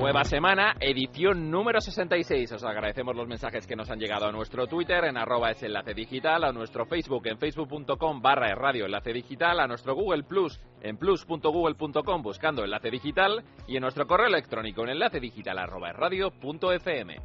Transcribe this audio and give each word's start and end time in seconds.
Nueva 0.00 0.24
semana, 0.24 0.76
edición 0.80 1.50
número 1.50 1.78
66. 1.78 2.52
Os 2.52 2.64
agradecemos 2.64 3.14
los 3.14 3.28
mensajes 3.28 3.66
que 3.66 3.76
nos 3.76 3.90
han 3.90 3.98
llegado 3.98 4.24
a 4.24 4.32
nuestro 4.32 4.66
Twitter 4.66 5.04
en 5.04 5.18
arroba 5.18 5.50
es 5.50 5.62
enlace 5.62 5.92
digital, 5.92 6.42
a 6.44 6.52
nuestro 6.52 6.86
Facebook 6.86 7.26
en 7.26 7.36
facebook.com 7.36 8.22
barra 8.22 8.54
radio 8.54 8.86
enlace 8.86 9.12
digital, 9.12 9.60
a 9.60 9.66
nuestro 9.66 9.94
Google 9.94 10.22
Plus 10.22 10.58
en 10.80 10.96
plus.google.com 10.96 12.22
buscando 12.22 12.64
enlace 12.64 12.90
digital 12.90 13.44
y 13.68 13.76
en 13.76 13.82
nuestro 13.82 14.06
correo 14.06 14.28
electrónico 14.28 14.84
en 14.84 14.88
enlace 14.88 15.20
digital 15.20 15.58
arroba 15.58 15.92
radio.fm. 15.92 17.16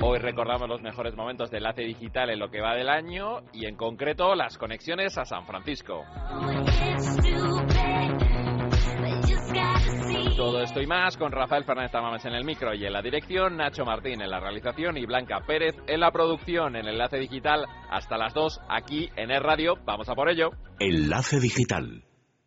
Hoy 0.00 0.18
recordamos 0.20 0.68
los 0.68 0.80
mejores 0.80 1.16
momentos 1.16 1.50
de 1.50 1.58
enlace 1.58 1.82
digital 1.82 2.30
en 2.30 2.38
lo 2.38 2.50
que 2.50 2.60
va 2.60 2.74
del 2.74 2.88
año 2.88 3.40
y 3.52 3.66
en 3.66 3.76
concreto 3.76 4.34
las 4.36 4.56
conexiones 4.56 5.18
a 5.18 5.24
San 5.24 5.44
Francisco. 5.44 6.04
Todo 10.36 10.62
esto 10.62 10.80
y 10.80 10.86
más 10.86 11.16
con 11.16 11.32
Rafael 11.32 11.64
Fernández 11.64 11.90
Tamames 11.90 12.24
en 12.24 12.32
el 12.32 12.44
micro 12.44 12.72
y 12.74 12.86
en 12.86 12.92
la 12.92 13.02
dirección, 13.02 13.56
Nacho 13.56 13.84
Martín 13.84 14.22
en 14.22 14.30
la 14.30 14.38
realización 14.38 14.96
y 14.96 15.04
Blanca 15.04 15.40
Pérez 15.44 15.74
en 15.88 15.98
la 15.98 16.12
producción 16.12 16.76
en 16.76 16.86
Enlace 16.86 17.18
Digital 17.18 17.66
hasta 17.90 18.16
las 18.16 18.32
2 18.34 18.60
aquí 18.68 19.10
en 19.16 19.32
el 19.32 19.42
radio. 19.42 19.74
Vamos 19.84 20.08
a 20.08 20.14
por 20.14 20.30
ello. 20.30 20.50
Enlace 20.78 21.40
Digital 21.40 22.04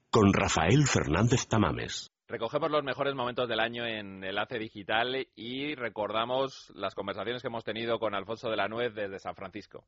con 0.09 0.31
Rafael 0.31 0.87
Fernández 0.87 1.47
Tamames. 1.47 2.10
Recogemos 2.31 2.71
los 2.71 2.81
mejores 2.85 3.13
momentos 3.13 3.49
del 3.49 3.59
año 3.59 3.85
en 3.85 4.23
Enlace 4.23 4.57
Digital 4.57 5.27
y 5.35 5.75
recordamos 5.75 6.71
las 6.73 6.95
conversaciones 6.95 7.41
que 7.41 7.49
hemos 7.49 7.65
tenido 7.65 7.99
con 7.99 8.15
Alfonso 8.15 8.49
de 8.49 8.55
la 8.55 8.69
Nuez 8.69 8.95
desde 8.95 9.19
San 9.19 9.35
Francisco. 9.35 9.83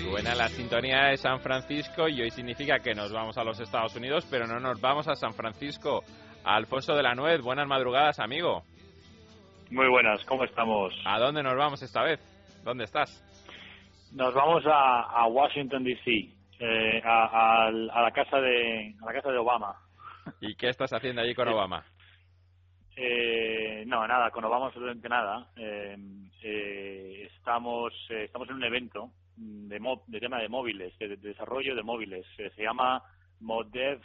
Suena 0.00 0.34
la 0.34 0.48
sintonía 0.48 1.08
de 1.10 1.18
San 1.18 1.38
Francisco 1.40 2.08
y 2.08 2.22
hoy 2.22 2.30
significa 2.30 2.78
que 2.78 2.94
nos 2.94 3.12
vamos 3.12 3.36
a 3.36 3.44
los 3.44 3.60
Estados 3.60 3.94
Unidos, 3.94 4.26
pero 4.30 4.46
no 4.46 4.58
nos 4.58 4.80
vamos 4.80 5.06
a 5.06 5.14
San 5.14 5.34
Francisco. 5.34 6.02
Alfonso 6.48 6.96
de 6.96 7.02
la 7.02 7.14
Nuez, 7.14 7.42
buenas 7.42 7.68
madrugadas, 7.68 8.18
amigo. 8.20 8.62
Muy 9.70 9.86
buenas, 9.86 10.24
¿cómo 10.24 10.44
estamos? 10.44 10.94
¿A 11.04 11.18
dónde 11.18 11.42
nos 11.42 11.54
vamos 11.54 11.82
esta 11.82 12.02
vez? 12.02 12.18
¿Dónde 12.64 12.84
estás? 12.84 13.22
Nos 14.14 14.32
vamos 14.32 14.64
a, 14.66 15.26
Washington 15.26 15.84
D.C., 15.84 16.30
eh, 16.58 17.02
a, 17.04 17.70
la 17.70 18.10
casa 18.12 18.40
de 18.40 18.94
a 18.98 19.04
la 19.04 19.12
casa 19.12 19.30
de 19.30 19.36
Obama. 19.36 19.76
¿Y 20.40 20.54
qué 20.54 20.70
estás 20.70 20.90
haciendo 20.90 21.20
allí 21.20 21.34
con 21.34 21.48
Obama? 21.48 21.84
Eh, 22.96 23.84
no, 23.86 24.08
nada, 24.08 24.30
con 24.30 24.42
Obama 24.42 24.68
absolutamente 24.68 25.08
nada. 25.10 25.48
Eh, 25.54 27.28
estamos 27.36 27.92
estamos 28.08 28.48
en 28.48 28.54
un 28.54 28.64
evento 28.64 29.10
de, 29.36 29.78
de 30.06 30.20
tema 30.20 30.38
de 30.38 30.48
móviles, 30.48 30.98
de, 30.98 31.14
desarrollo 31.18 31.76
de 31.76 31.82
móviles. 31.82 32.24
se 32.36 32.62
llama 32.62 33.02
ModDev 33.40 34.00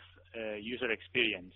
User 0.62 0.92
Experience 0.92 1.56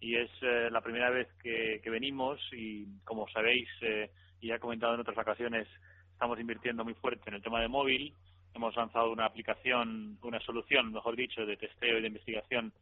y 0.00 0.16
es 0.16 0.30
eh, 0.42 0.68
la 0.70 0.80
primera 0.80 1.10
vez 1.10 1.28
que, 1.42 1.80
venimos 1.86 2.40
y 2.52 2.86
como 3.04 3.28
sabéis 3.28 3.68
eh, 3.80 4.10
y 4.40 4.48
ya 4.48 4.56
he 4.56 4.60
comentado 4.60 4.94
en 4.94 5.00
otras 5.00 5.16
ocasiones 5.18 5.66
estamos 6.12 6.38
invirtiendo 6.38 6.84
muy 6.84 6.94
fuerte 6.94 7.22
en 7.28 7.34
el 7.34 7.42
tema 7.42 7.60
de 7.60 7.68
móvil. 7.68 8.12
Hemos 8.54 8.76
lanzado 8.76 9.10
una 9.10 9.26
aplicación 9.26 10.18
una 10.22 10.40
solución 10.40 10.92
mejor 10.92 11.16
dicho 11.16 11.44
de 11.46 11.56
testeo 11.56 11.98
y 11.98 12.02
de 12.02 12.08
investigación 12.08 12.72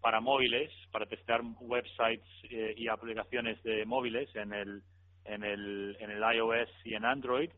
para 0.00 0.20
móviles 0.20 0.70
para 0.90 1.06
testear 1.06 1.42
websites 1.60 2.26
eh, 2.50 2.74
y 2.76 2.88
aplicaciones 2.88 3.62
de 3.62 3.86
móviles 3.86 4.34
en 4.34 4.52
el 4.52 4.82
en 5.24 5.44
el 5.44 5.96
en 6.00 6.10
el 6.10 6.22
iOS 6.36 6.68
y 6.84 6.94
en 6.94 7.04
Android. 7.04 7.50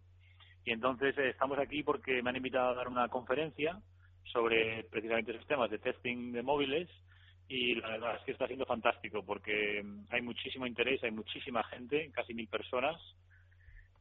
Y 0.67 0.73
entonces 0.73 1.17
estamos 1.19 1.59
aquí 1.59 1.83
porque 1.83 2.23
me 2.23 2.31
han 2.31 2.37
invitado 2.37 2.71
a 2.71 2.75
dar 2.75 2.89
una 2.89 3.09
conferencia 3.09 3.81
sobre 4.33 4.85
precisamente 4.85 5.33
esos 5.33 5.47
temas 5.47 5.71
de 5.71 5.79
testing 5.79 6.33
de 6.33 6.43
móviles 6.43 6.89
y 7.49 7.75
la 7.77 7.91
verdad 7.91 8.17
es 8.17 8.23
que 8.25 8.33
está 8.33 8.47
siendo 8.47 8.67
fantástico 8.67 9.25
porque 9.25 9.83
mm, 9.83 10.07
hay 10.11 10.23
muchísimo 10.23 10.67
interés, 10.67 11.03
hay 11.05 11.11
muchísima 11.11 11.63
gente, 11.65 12.11
casi 12.13 12.35
mil 12.35 12.49
personas 12.49 13.01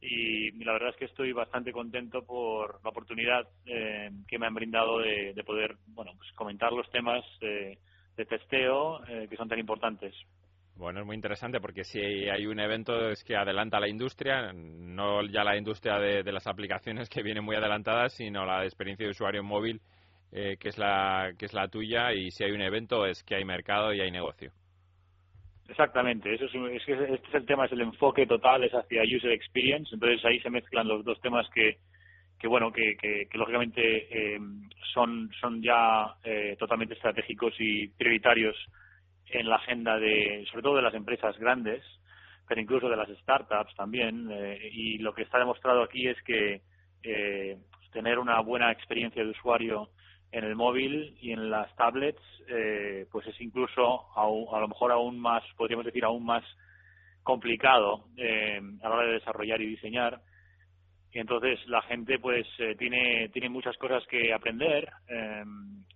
y 0.05 0.51
la 0.63 0.73
verdad 0.73 0.89
es 0.89 0.95
que 0.97 1.05
estoy 1.05 1.31
bastante 1.31 1.71
contento 1.71 2.25
por 2.25 2.83
la 2.83 2.89
oportunidad 2.89 3.47
eh, 3.65 4.11
que 4.27 4.37
me 4.37 4.47
han 4.47 4.53
brindado 4.53 4.99
de, 4.99 5.33
poder 5.45 5.77
bueno 5.87 6.11
pues 6.17 6.31
comentar 6.33 6.73
los 6.73 6.89
temas 6.91 7.23
de, 7.39 7.77
testeo 8.15 9.05
eh, 9.07 9.27
que 9.29 9.37
son 9.37 9.49
tan 9.49 9.59
importantes. 9.59 10.13
Bueno, 10.75 11.01
es 11.01 11.05
muy 11.05 11.15
interesante 11.15 11.61
porque 11.61 11.83
si 11.83 11.99
hay 11.99 12.47
un 12.47 12.59
evento 12.59 13.09
es 13.09 13.23
que 13.23 13.35
adelanta 13.35 13.79
la 13.79 13.87
industria, 13.87 14.51
no 14.53 15.21
ya 15.23 15.43
la 15.43 15.55
industria 15.55 15.99
de, 15.99 16.23
de 16.23 16.31
las 16.31 16.47
aplicaciones 16.47 17.09
que 17.09 17.21
vienen 17.21 17.43
muy 17.43 17.55
adelantadas, 17.55 18.13
sino 18.13 18.45
la 18.45 18.63
experiencia 18.65 19.05
de 19.05 19.11
usuario 19.11 19.43
móvil 19.43 19.81
eh, 20.35 20.57
que 20.59 20.69
es 20.69 20.79
la 20.79 21.31
que 21.37 21.45
es 21.45 21.53
la 21.53 21.67
tuya 21.67 22.11
y 22.11 22.31
si 22.31 22.43
hay 22.43 22.53
un 22.53 22.61
evento 22.61 23.05
es 23.05 23.21
que 23.23 23.35
hay 23.35 23.45
mercado 23.45 23.93
y 23.93 24.01
hay 24.01 24.09
negocio. 24.09 24.51
Exactamente, 25.69 26.33
eso 26.33 26.45
es, 26.45 26.51
que 26.85 26.93
este 26.93 27.13
es 27.13 27.35
el 27.35 27.45
tema, 27.45 27.65
es 27.65 27.71
el 27.71 27.81
enfoque 27.81 28.25
total, 28.25 28.63
es 28.63 28.71
hacia 28.73 29.03
user 29.03 29.31
experience, 29.31 29.93
entonces 29.93 30.25
ahí 30.25 30.39
se 30.39 30.49
mezclan 30.49 30.87
los 30.87 31.05
dos 31.05 31.21
temas 31.21 31.47
que, 31.53 31.77
que 32.39 32.47
bueno, 32.47 32.71
que, 32.71 32.97
que, 32.97 33.27
lógicamente 33.37 34.07
eh, 34.09 34.39
son, 34.91 35.29
son 35.39 35.61
ya 35.61 36.15
eh, 36.23 36.55
totalmente 36.57 36.95
estratégicos 36.95 37.53
y 37.59 37.87
prioritarios 37.89 38.55
en 39.27 39.47
la 39.47 39.57
agenda 39.57 39.99
de, 39.99 40.45
sobre 40.49 40.63
todo 40.63 40.75
de 40.77 40.81
las 40.81 40.95
empresas 40.95 41.37
grandes, 41.37 41.83
pero 42.47 42.59
incluso 42.59 42.89
de 42.89 42.97
las 42.97 43.09
startups 43.19 43.75
también, 43.75 44.29
y 44.71 44.97
lo 44.97 45.13
que 45.13 45.21
está 45.21 45.37
demostrado 45.37 45.83
aquí 45.83 46.07
es 46.07 46.21
que 46.23 46.61
tener 47.91 48.17
una 48.17 48.39
buena 48.41 48.71
experiencia 48.71 49.23
de 49.23 49.29
usuario 49.29 49.89
en 50.33 50.43
el 50.45 50.55
móvil 50.55 51.15
y 51.21 51.31
en 51.31 51.51
las 51.51 51.73
tablets, 51.75 52.21
eh, 52.47 53.05
pues 53.11 53.27
es 53.27 53.39
incluso 53.39 54.07
a, 54.15 54.59
lo 54.59 54.67
mejor 54.67 54.91
aún 54.91 55.19
más, 55.19 55.43
podríamos 55.55 55.85
decir, 55.85 56.03
aún 56.03 56.25
más 56.25 56.43
complicado 57.21 58.05
eh, 58.17 58.59
a 58.81 58.89
la 58.89 58.95
hora 58.95 59.07
de 59.07 59.13
desarrollar 59.13 59.61
y 59.61 59.67
diseñar. 59.67 60.19
Y 61.11 61.19
entonces 61.19 61.59
la 61.67 61.83
gente 61.83 62.17
pues 62.17 62.47
eh, 62.57 62.75
tiene, 62.79 63.29
tiene 63.29 63.47
muchas 63.47 63.77
cosas 63.77 64.03
que 64.07 64.33
aprender. 64.33 64.91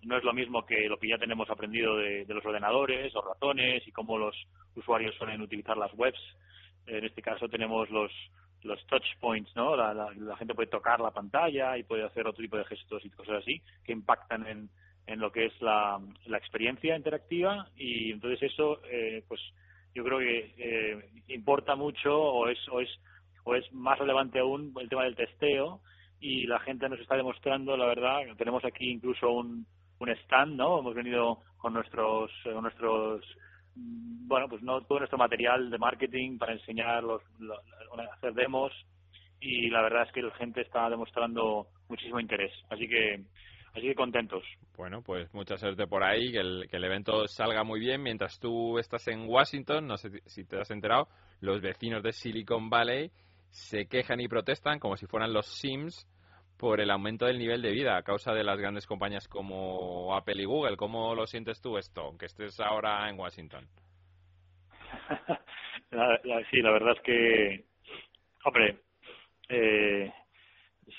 no 0.04 0.18
es 0.18 0.24
lo 0.24 0.34
mismo 0.34 0.64
que 0.68 0.88
lo 0.88 1.00
que 1.00 1.10
ya 1.10 1.18
tenemos 1.18 1.50
aprendido 1.50 1.98
de, 1.98 2.24
los 2.28 2.46
ordenadores, 2.46 3.12
los 3.16 3.26
ratones 3.26 3.88
y 3.88 3.92
cómo 3.92 4.20
los 4.20 4.36
usuarios 4.76 5.16
suelen 5.16 5.42
utilizar 5.42 5.76
las 5.76 5.94
webs. 5.96 6.22
En 6.86 7.04
este 7.04 7.24
caso 7.24 7.50
tenemos 7.50 7.90
los, 7.90 8.12
los 8.68 8.86
touch 8.88 9.06
points, 9.20 9.56
¿no? 9.56 9.76
La, 9.76 9.94
la, 9.94 10.38
gente 10.38 10.54
puede 10.54 10.70
tocar 10.70 11.00
la 11.00 11.12
pantalla 11.12 11.78
y 11.78 11.84
puede 11.84 12.04
hacer 12.04 12.28
otro 12.28 12.42
tipo 12.42 12.58
de 12.58 12.66
gestos 12.66 13.04
y 13.06 13.10
cosas 13.10 13.38
así 13.42 13.62
que 13.84 13.94
impactan 13.94 14.46
en, 14.46 14.70
en 15.08 15.20
lo 15.20 15.32
que 15.32 15.46
es 15.46 15.62
la, 15.62 16.00
la 16.26 16.38
experiencia 16.38 16.96
interactiva 16.96 17.68
y 17.76 18.12
entonces 18.12 18.52
eso, 18.52 18.82
eh, 18.92 19.24
pues 19.28 19.42
yo 19.96 20.04
creo 20.04 20.20
que 20.20 20.54
eh, 20.58 21.10
importa 21.30 21.76
mucho 21.76 22.16
o 22.16 22.48
es, 22.48 22.60
o 22.70 22.82
es 22.82 22.90
o 23.48 23.56
es 23.56 23.72
más 23.72 23.98
relevante 23.98 24.40
aún 24.40 24.74
el 24.80 24.90
tema 24.90 25.06
del 25.06 25.16
testeo 25.16 25.80
y 26.20 26.46
la 26.48 26.60
gente 26.60 26.90
nos 26.90 27.00
está 27.00 27.16
demostrando, 27.16 27.78
la 27.78 27.86
verdad, 27.86 28.20
tenemos 28.38 28.66
aquí 28.66 28.90
incluso 28.90 29.32
un, 29.32 29.66
un 30.00 30.10
stand, 30.10 30.56
¿no? 30.56 30.80
Hemos 30.80 30.94
venido 30.94 31.40
con 31.58 31.74
nuestros, 31.74 32.30
con 32.44 32.64
nuestros 32.64 33.24
bueno, 34.28 34.48
pues 34.50 34.62
no 34.62 34.82
todo 34.82 35.00
nuestro 35.00 35.18
material 35.18 35.70
de 35.70 35.78
marketing 35.78 36.38
para 36.38 36.54
enseñar, 36.54 37.04
los, 37.04 37.22
hacer 38.14 38.34
demos 38.34 38.72
y 39.40 39.70
la 39.70 39.82
verdad 39.82 40.04
es 40.04 40.12
que 40.12 40.22
la 40.22 40.34
gente 40.36 40.62
está 40.62 40.90
demostrando 40.90 41.68
muchísimo 41.88 42.20
interés. 42.20 42.52
Así 42.70 42.88
que 42.88 43.22
así 43.72 43.82
que 43.82 43.96
contentos. 43.96 44.44
Bueno, 44.76 45.02
pues 45.02 45.34
mucha 45.34 45.58
suerte 45.58 45.88
por 45.88 46.04
ahí, 46.04 46.32
que 46.32 46.40
el, 46.40 46.68
que 46.70 46.78
el 46.78 46.84
evento 46.84 47.28
salga 47.28 47.64
muy 47.64 47.80
bien. 47.80 48.02
Mientras 48.04 48.40
tú 48.40 48.80
estás 48.80 49.08
en 49.08 49.28
Washington, 49.28 49.88
no 49.88 49.98
sé 49.98 50.22
si 50.26 50.44
te 50.44 50.60
has 50.60 50.72
enterado, 50.72 51.08
los 51.40 51.62
vecinos 51.62 52.04
de 52.04 52.12
Silicon 52.12 52.70
Valley 52.70 53.12
se 53.50 53.88
quejan 53.88 54.20
y 54.20 54.28
protestan 54.28 54.80
como 54.80 54.98
si 54.98 55.06
fueran 55.06 55.34
los 55.34 55.46
Sims 55.46 56.06
por 56.58 56.82
el 56.82 56.90
aumento 56.90 57.26
del 57.26 57.40
nivel 57.40 57.62
de 57.62 57.72
vida 57.72 57.98
a 57.98 58.04
causa 58.04 58.34
de 58.34 58.44
las 58.44 58.60
grandes 58.60 58.88
compañías 58.88 59.28
como 59.28 60.16
Apple 60.16 60.42
y 60.42 60.46
Google. 60.46 60.78
¿Cómo 60.78 61.14
lo 61.16 61.28
sientes 61.28 61.62
tú 61.62 61.78
esto, 61.78 62.02
aunque 62.02 62.26
estés 62.26 62.60
ahora 62.60 63.10
en 63.10 63.20
Washington? 63.20 63.68
sí, 66.52 66.62
la 66.62 66.72
verdad 66.72 66.96
es 66.96 67.02
que, 67.02 67.66
hombre, 68.44 68.78
eh, 69.50 70.12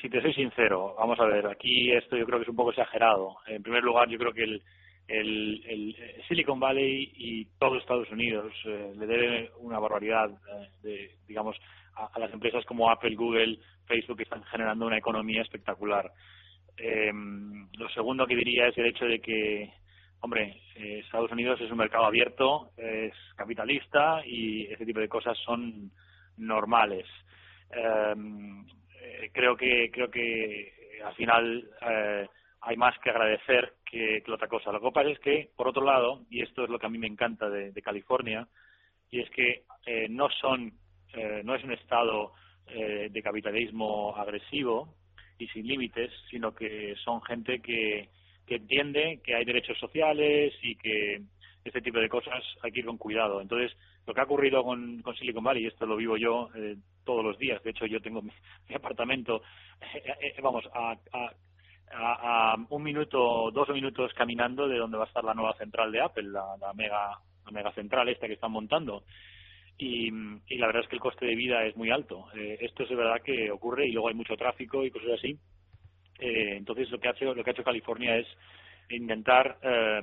si 0.00 0.08
te 0.08 0.20
soy 0.22 0.34
sincero, 0.34 0.94
vamos 0.98 1.18
a 1.20 1.24
ver, 1.24 1.46
aquí 1.46 1.92
esto 1.92 2.16
yo 2.16 2.26
creo 2.26 2.38
que 2.38 2.44
es 2.44 2.48
un 2.48 2.56
poco 2.56 2.70
exagerado. 2.70 3.36
En 3.46 3.62
primer 3.62 3.82
lugar, 3.82 4.08
yo 4.08 4.18
creo 4.18 4.32
que 4.32 4.44
el, 4.44 4.62
el, 5.08 5.64
el 5.66 5.96
Silicon 6.28 6.60
Valley 6.60 7.10
y 7.14 7.44
todo 7.58 7.76
Estados 7.76 8.10
Unidos 8.10 8.52
eh, 8.66 8.92
le 8.96 9.06
debe 9.06 9.50
una 9.58 9.78
barbaridad 9.78 10.30
eh, 10.30 10.68
de, 10.82 11.10
digamos, 11.26 11.56
a, 11.98 12.18
las 12.18 12.32
empresas 12.32 12.64
como 12.64 12.90
Apple, 12.90 13.14
Google, 13.14 13.58
Facebook 13.86 14.18
que 14.18 14.22
están 14.24 14.44
generando 14.44 14.86
una 14.86 14.98
economía 14.98 15.42
espectacular. 15.42 16.10
Eh, 16.76 17.12
lo 17.12 17.88
segundo 17.90 18.26
que 18.26 18.36
diría 18.36 18.68
es 18.68 18.78
el 18.78 18.86
hecho 18.86 19.06
de 19.06 19.20
que, 19.20 19.72
hombre, 20.20 20.62
eh, 20.76 21.00
Estados 21.04 21.32
Unidos 21.32 21.60
es 21.60 21.70
un 21.70 21.78
mercado 21.78 22.04
abierto, 22.04 22.70
es 22.76 23.12
capitalista 23.36 24.22
y 24.24 24.66
ese 24.66 24.86
tipo 24.86 25.00
de 25.00 25.08
cosas 25.08 25.36
son 25.38 25.90
normales. 26.36 27.06
Em, 27.70 28.64
eh, 29.02 29.30
creo 29.32 29.56
que 29.56 29.90
creo 29.90 30.10
que 30.10 30.72
al 31.04 31.14
final 31.14 31.68
eh, 31.82 32.26
hay 32.60 32.76
más 32.76 32.98
que 33.00 33.10
agradecer 33.10 33.74
que, 33.84 34.22
que, 34.24 34.32
otra 34.32 34.48
cosa. 34.48 34.72
Lo 34.72 34.80
que 34.80 34.90
pasa 34.90 35.10
es 35.10 35.18
que, 35.20 35.50
por 35.56 35.68
otro 35.68 35.84
lado, 35.84 36.22
y 36.30 36.42
esto 36.42 36.64
es 36.64 36.70
lo 36.70 36.78
que 36.78 36.86
a 36.86 36.90
mí 36.90 36.98
me 36.98 37.06
encanta 37.06 37.48
de, 37.48 37.72
de 37.72 37.82
California, 37.82 38.46
y 39.10 39.20
es 39.20 39.30
que 39.30 39.64
eh, 39.86 40.06
no 40.10 40.28
son, 40.30 40.72
eh, 41.14 41.42
no 41.44 41.54
es 41.54 41.64
un 41.64 41.72
estado 41.72 42.32
eh, 42.66 43.08
de 43.10 43.22
capitalismo 43.22 44.14
agresivo 44.16 44.94
y 45.38 45.46
sin 45.48 45.66
límites, 45.66 46.10
sino 46.30 46.54
que 46.54 46.94
son 47.04 47.22
gente 47.22 47.60
que, 47.60 48.08
que 48.46 48.56
entiende 48.56 49.20
que 49.24 49.34
hay 49.34 49.44
derechos 49.44 49.78
sociales 49.78 50.52
y 50.62 50.74
que 50.76 51.22
este 51.64 51.80
tipo 51.80 51.98
de 51.98 52.08
cosas 52.08 52.42
hay 52.62 52.72
que 52.72 52.80
ir 52.80 52.86
con 52.86 52.98
cuidado. 52.98 53.40
Entonces, 53.40 53.76
lo 54.06 54.14
que 54.14 54.20
ha 54.20 54.24
ocurrido 54.24 54.64
con, 54.64 55.02
con 55.02 55.14
Silicon 55.16 55.44
Valley, 55.44 55.64
y 55.64 55.66
esto 55.66 55.86
lo 55.86 55.96
vivo 55.96 56.16
yo 56.16 56.48
eh, 56.54 56.76
todos 57.04 57.24
los 57.24 57.38
días, 57.38 57.62
de 57.62 57.70
hecho 57.70 57.86
yo 57.86 58.00
tengo 58.00 58.22
mi, 58.22 58.32
apartamento, 58.74 59.42
eh, 59.94 60.02
eh, 60.20 60.40
vamos, 60.42 60.64
a, 60.72 60.96
a, 61.12 62.52
a, 62.52 62.56
un 62.70 62.82
minuto, 62.82 63.50
dos 63.50 63.68
minutos 63.68 64.12
caminando 64.14 64.66
de 64.66 64.78
donde 64.78 64.98
va 64.98 65.04
a 65.04 65.08
estar 65.08 65.24
la 65.24 65.34
nueva 65.34 65.54
central 65.54 65.92
de 65.92 66.00
Apple, 66.00 66.28
la, 66.30 66.56
la 66.58 66.72
mega 66.72 67.18
la 67.44 67.52
mega 67.52 67.72
central 67.72 68.08
esta 68.10 68.26
que 68.26 68.34
están 68.34 68.52
montando. 68.52 69.04
Y, 69.78 70.08
y, 70.48 70.58
la 70.58 70.66
verdad 70.66 70.82
es 70.82 70.88
que 70.88 70.96
el 70.96 71.00
coste 71.00 71.24
de 71.24 71.36
vida 71.36 71.64
es 71.64 71.76
muy 71.76 71.90
alto. 71.90 72.26
Eh, 72.34 72.58
esto 72.60 72.82
es 72.82 72.88
de 72.88 72.96
verdad 72.96 73.22
que 73.22 73.50
ocurre 73.50 73.86
y 73.86 73.92
luego 73.92 74.08
hay 74.08 74.14
mucho 74.14 74.36
tráfico 74.36 74.84
y 74.84 74.90
cosas 74.90 75.12
así. 75.18 75.38
Eh, 76.18 76.56
entonces 76.56 76.90
lo 76.90 76.98
que 76.98 77.08
ha 77.08 77.12
hecho 77.12 77.32
lo 77.32 77.44
que 77.44 77.50
ha 77.50 77.52
hecho 77.52 77.62
California 77.62 78.16
es 78.16 78.26
intentar 78.90 79.58
eh, 79.62 80.00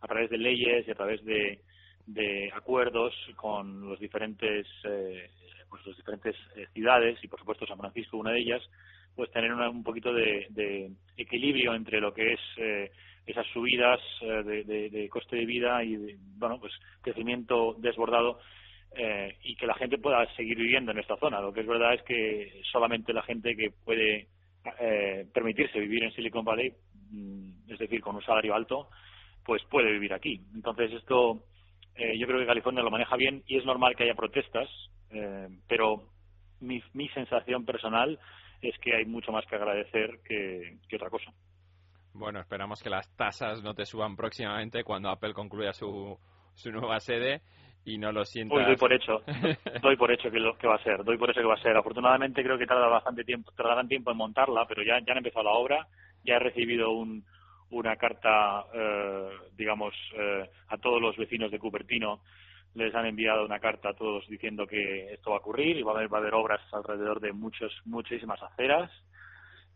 a 0.00 0.06
través 0.06 0.30
de 0.30 0.38
leyes 0.38 0.86
y 0.86 0.90
a 0.90 0.94
través 0.94 1.24
de, 1.24 1.60
de 2.06 2.50
acuerdos 2.54 3.14
con 3.36 3.88
los 3.88 3.98
diferentes 3.98 4.66
eh, 4.84 5.30
pues 5.68 5.86
las 5.86 5.96
diferentes 5.96 6.36
eh, 6.56 6.66
ciudades 6.72 7.18
y 7.22 7.28
por 7.28 7.38
supuesto 7.38 7.66
San 7.66 7.78
Francisco 7.78 8.16
una 8.16 8.32
de 8.32 8.40
ellas 8.40 8.62
pues 9.14 9.30
tener 9.32 9.52
una, 9.52 9.68
un 9.68 9.82
poquito 9.82 10.12
de, 10.12 10.92
equilibrio 11.16 11.74
entre 11.74 12.00
lo 12.00 12.14
que 12.14 12.34
es 12.34 12.40
esas 13.26 13.46
subidas 13.48 14.00
de, 14.20 14.62
de, 14.62 14.90
de, 14.90 15.08
coste 15.08 15.34
de 15.34 15.44
vida 15.44 15.82
y 15.82 15.96
de, 15.96 16.16
bueno 16.36 16.60
pues 16.60 16.72
crecimiento 17.02 17.74
desbordado 17.78 18.38
eh, 18.96 19.36
y 19.42 19.56
que 19.56 19.66
la 19.66 19.74
gente 19.74 19.98
pueda 19.98 20.26
seguir 20.34 20.56
viviendo 20.56 20.92
en 20.92 20.98
esta 20.98 21.16
zona. 21.16 21.40
Lo 21.40 21.52
que 21.52 21.60
es 21.60 21.66
verdad 21.66 21.94
es 21.94 22.02
que 22.02 22.60
solamente 22.70 23.12
la 23.12 23.22
gente 23.22 23.54
que 23.56 23.70
puede 23.84 24.28
eh, 24.80 25.26
permitirse 25.32 25.78
vivir 25.78 26.04
en 26.04 26.12
Silicon 26.12 26.44
Valley 26.44 26.72
mm, 27.10 27.70
es 27.70 27.78
decir 27.78 28.00
con 28.00 28.16
un 28.16 28.22
salario 28.22 28.54
alto 28.54 28.88
pues 29.44 29.62
puede 29.70 29.92
vivir 29.92 30.12
aquí. 30.12 30.40
Entonces 30.54 30.92
esto 30.92 31.44
eh, 31.94 32.18
yo 32.18 32.26
creo 32.26 32.38
que 32.38 32.46
California 32.46 32.82
lo 32.82 32.90
maneja 32.90 33.16
bien 33.16 33.42
y 33.46 33.56
es 33.56 33.64
normal 33.64 33.96
que 33.96 34.04
haya 34.04 34.14
protestas, 34.14 34.68
eh, 35.10 35.48
pero 35.66 36.10
mi, 36.60 36.82
mi 36.92 37.08
sensación 37.08 37.64
personal 37.64 38.18
es 38.62 38.76
que 38.78 38.94
hay 38.94 39.06
mucho 39.06 39.32
más 39.32 39.46
que 39.46 39.56
agradecer 39.56 40.20
que, 40.24 40.78
que 40.88 40.96
otra 40.96 41.10
cosa. 41.10 41.32
Bueno, 42.12 42.40
esperamos 42.40 42.82
que 42.82 42.90
las 42.90 43.14
tasas 43.16 43.62
no 43.62 43.74
te 43.74 43.86
suban 43.86 44.16
próximamente 44.16 44.84
cuando 44.84 45.08
Apple 45.08 45.32
concluya 45.32 45.72
su, 45.72 46.18
su 46.54 46.70
nueva 46.70 47.00
sede 47.00 47.42
y 47.84 47.98
no 47.98 48.12
lo 48.12 48.24
sientas. 48.24 48.58
Uy, 48.58 48.64
doy 48.64 48.76
por 48.76 48.92
hecho, 48.92 49.22
doy 49.82 49.96
por 49.96 50.12
hecho 50.12 50.30
que, 50.30 50.38
lo, 50.38 50.56
que 50.56 50.66
va 50.66 50.76
a 50.76 50.82
ser, 50.82 51.04
doy 51.04 51.16
por 51.16 51.30
hecho 51.30 51.40
que 51.40 51.46
va 51.46 51.54
a 51.54 51.62
ser. 51.62 51.76
Afortunadamente 51.76 52.42
creo 52.42 52.58
que 52.58 52.66
tarda 52.66 52.86
bastante 52.88 53.24
tiempo, 53.24 53.50
tardarán 53.52 53.88
tiempo 53.88 54.10
en 54.10 54.16
montarla, 54.16 54.66
pero 54.66 54.82
ya, 54.82 54.98
ya 55.00 55.12
han 55.12 55.18
empezado 55.18 55.44
la 55.44 55.52
obra, 55.52 55.86
ya 56.24 56.36
he 56.36 56.38
recibido 56.38 56.90
un, 56.90 57.24
una 57.70 57.96
carta, 57.96 58.64
eh, 58.72 59.30
digamos, 59.56 59.94
eh, 60.16 60.48
a 60.68 60.78
todos 60.78 61.00
los 61.00 61.16
vecinos 61.16 61.50
de 61.50 61.58
Cupertino. 61.58 62.20
Les 62.74 62.94
han 62.94 63.06
enviado 63.06 63.44
una 63.44 63.58
carta 63.58 63.90
a 63.90 63.94
todos 63.94 64.26
diciendo 64.28 64.66
que 64.66 65.14
esto 65.14 65.30
va 65.30 65.36
a 65.36 65.40
ocurrir 65.40 65.76
y 65.78 65.82
va 65.82 65.92
a 65.92 65.96
haber, 65.96 66.12
va 66.12 66.18
a 66.18 66.20
haber 66.20 66.34
obras 66.34 66.60
alrededor 66.72 67.20
de 67.20 67.32
muchos, 67.32 67.72
muchísimas 67.84 68.42
aceras. 68.42 68.90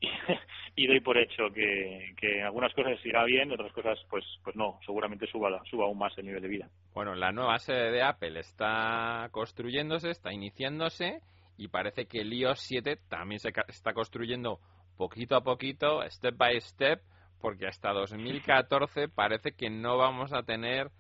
Y, 0.03 0.09
y 0.85 0.87
doy 0.87 1.01
por 1.01 1.17
hecho 1.17 1.45
que, 1.55 2.15
que 2.17 2.39
en 2.41 2.45
algunas 2.45 2.75
cosas 2.75 2.99
irá 3.05 3.25
bien, 3.25 3.53
otras 3.53 3.73
cosas, 3.73 3.99
pues, 4.11 4.25
pues 4.43 4.57
no, 4.57 4.79
seguramente 4.85 5.27
suba, 5.27 5.63
suba 5.71 5.85
aún 5.85 5.99
más 5.99 6.17
el 6.19 6.27
nivel 6.27 6.43
de 6.43 6.49
vida. 6.49 6.69
Bueno, 6.95 7.15
la 7.15 7.33
nueva 7.33 7.59
sede 7.59 7.91
de 7.93 8.03
Apple 8.03 8.39
está 8.41 9.29
construyéndose, 9.31 10.11
está 10.11 10.33
iniciándose 10.33 11.21
y 11.57 11.69
parece 11.69 12.07
que 12.07 12.21
el 12.21 12.33
iOS 12.33 12.61
7 12.61 12.99
también 13.09 13.39
se 13.39 13.53
está 13.69 13.93
construyendo 13.93 14.59
poquito 14.97 15.37
a 15.37 15.43
poquito, 15.43 16.03
step 16.11 16.37
by 16.37 16.61
step, 16.61 17.01
porque 17.41 17.67
hasta 17.67 17.93
2014 17.93 19.09
parece 19.09 19.53
que 19.53 19.71
no 19.71 19.97
vamos 19.99 20.33
a 20.33 20.43
tener 20.43 20.91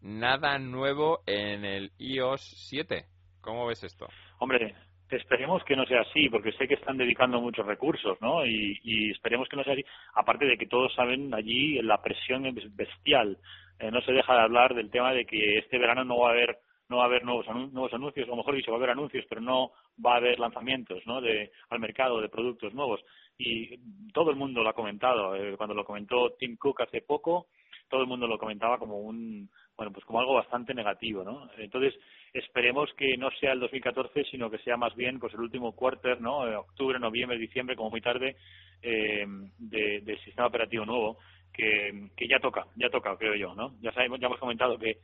nada 0.00 0.58
nuevo 0.58 1.20
en 1.26 1.64
el 1.64 1.92
iOS 1.98 2.42
7. 2.68 3.04
¿Cómo 3.40 3.66
ves 3.66 3.82
esto? 3.84 4.08
Hombre, 4.38 4.74
esperemos 5.10 5.64
que 5.64 5.76
no 5.76 5.84
sea 5.86 6.02
así, 6.02 6.28
porque 6.28 6.52
sé 6.52 6.68
que 6.68 6.74
están 6.74 6.98
dedicando 6.98 7.40
muchos 7.40 7.66
recursos, 7.66 8.18
¿no? 8.20 8.44
Y, 8.46 9.10
esperemos 9.10 9.48
que 9.48 9.56
no 9.56 9.64
sea 9.64 9.72
así. 9.72 9.84
Aparte 10.14 10.46
de 10.46 10.56
que 10.58 10.66
todos 10.66 10.92
saben 10.94 11.32
allí 11.34 11.80
la 11.82 12.02
presión 12.02 12.46
es 12.46 12.76
bestial. 12.76 13.38
Eh, 13.78 13.90
no 13.90 14.00
se 14.02 14.12
deja 14.12 14.34
de 14.34 14.40
hablar 14.40 14.74
del 14.74 14.90
tema 14.90 15.12
de 15.12 15.24
que 15.24 15.58
este 15.58 15.78
verano 15.78 16.04
no 16.04 16.18
va 16.18 16.30
a 16.30 16.32
haber 16.32 16.58
no 16.88 16.96
va 16.96 17.02
a 17.02 17.06
haber 17.06 17.22
nuevos, 17.22 17.46
nuevos 17.70 17.92
anuncios, 17.92 18.26
o 18.30 18.34
mejor 18.34 18.54
dicho, 18.54 18.70
va 18.70 18.78
a 18.78 18.80
haber 18.80 18.90
anuncios, 18.90 19.26
pero 19.28 19.42
no 19.42 19.72
va 20.04 20.14
a 20.14 20.16
haber 20.16 20.38
lanzamientos 20.38 21.06
¿no? 21.06 21.20
de, 21.20 21.52
al 21.68 21.80
mercado 21.80 22.18
de 22.22 22.30
productos 22.30 22.72
nuevos 22.72 23.04
y 23.36 23.78
todo 24.12 24.30
el 24.30 24.36
mundo 24.36 24.62
lo 24.62 24.70
ha 24.70 24.74
comentado. 24.74 25.36
Eh, 25.36 25.54
cuando 25.56 25.74
lo 25.74 25.84
comentó 25.84 26.32
Tim 26.38 26.56
Cook 26.56 26.82
hace 26.82 27.02
poco, 27.02 27.46
todo 27.88 28.00
el 28.00 28.06
mundo 28.06 28.26
lo 28.26 28.38
comentaba 28.38 28.78
como 28.78 28.98
un 28.98 29.48
bueno 29.78 29.92
pues 29.92 30.04
como 30.04 30.20
algo 30.20 30.34
bastante 30.34 30.74
negativo 30.74 31.24
no 31.24 31.48
entonces 31.56 31.94
esperemos 32.34 32.90
que 32.94 33.16
no 33.16 33.30
sea 33.40 33.52
el 33.52 33.60
2014 33.60 34.24
sino 34.30 34.50
que 34.50 34.58
sea 34.58 34.76
más 34.76 34.94
bien 34.94 35.18
pues 35.18 35.32
el 35.32 35.40
último 35.40 35.74
quarter 35.74 36.20
no 36.20 36.46
eh, 36.46 36.56
octubre 36.56 36.98
noviembre 36.98 37.38
diciembre 37.38 37.76
como 37.76 37.90
muy 37.90 38.00
tarde 38.00 38.36
eh, 38.82 39.24
de, 39.58 40.00
del 40.02 40.18
sistema 40.24 40.48
operativo 40.48 40.84
nuevo 40.84 41.18
que, 41.52 42.10
que 42.16 42.28
ya 42.28 42.40
toca 42.40 42.66
ya 42.76 42.90
toca 42.90 43.16
creo 43.16 43.36
yo 43.36 43.54
no 43.54 43.76
ya 43.80 43.92
sabemos 43.92 44.20
ya 44.20 44.26
hemos 44.26 44.40
comentado 44.40 44.76
que 44.76 44.98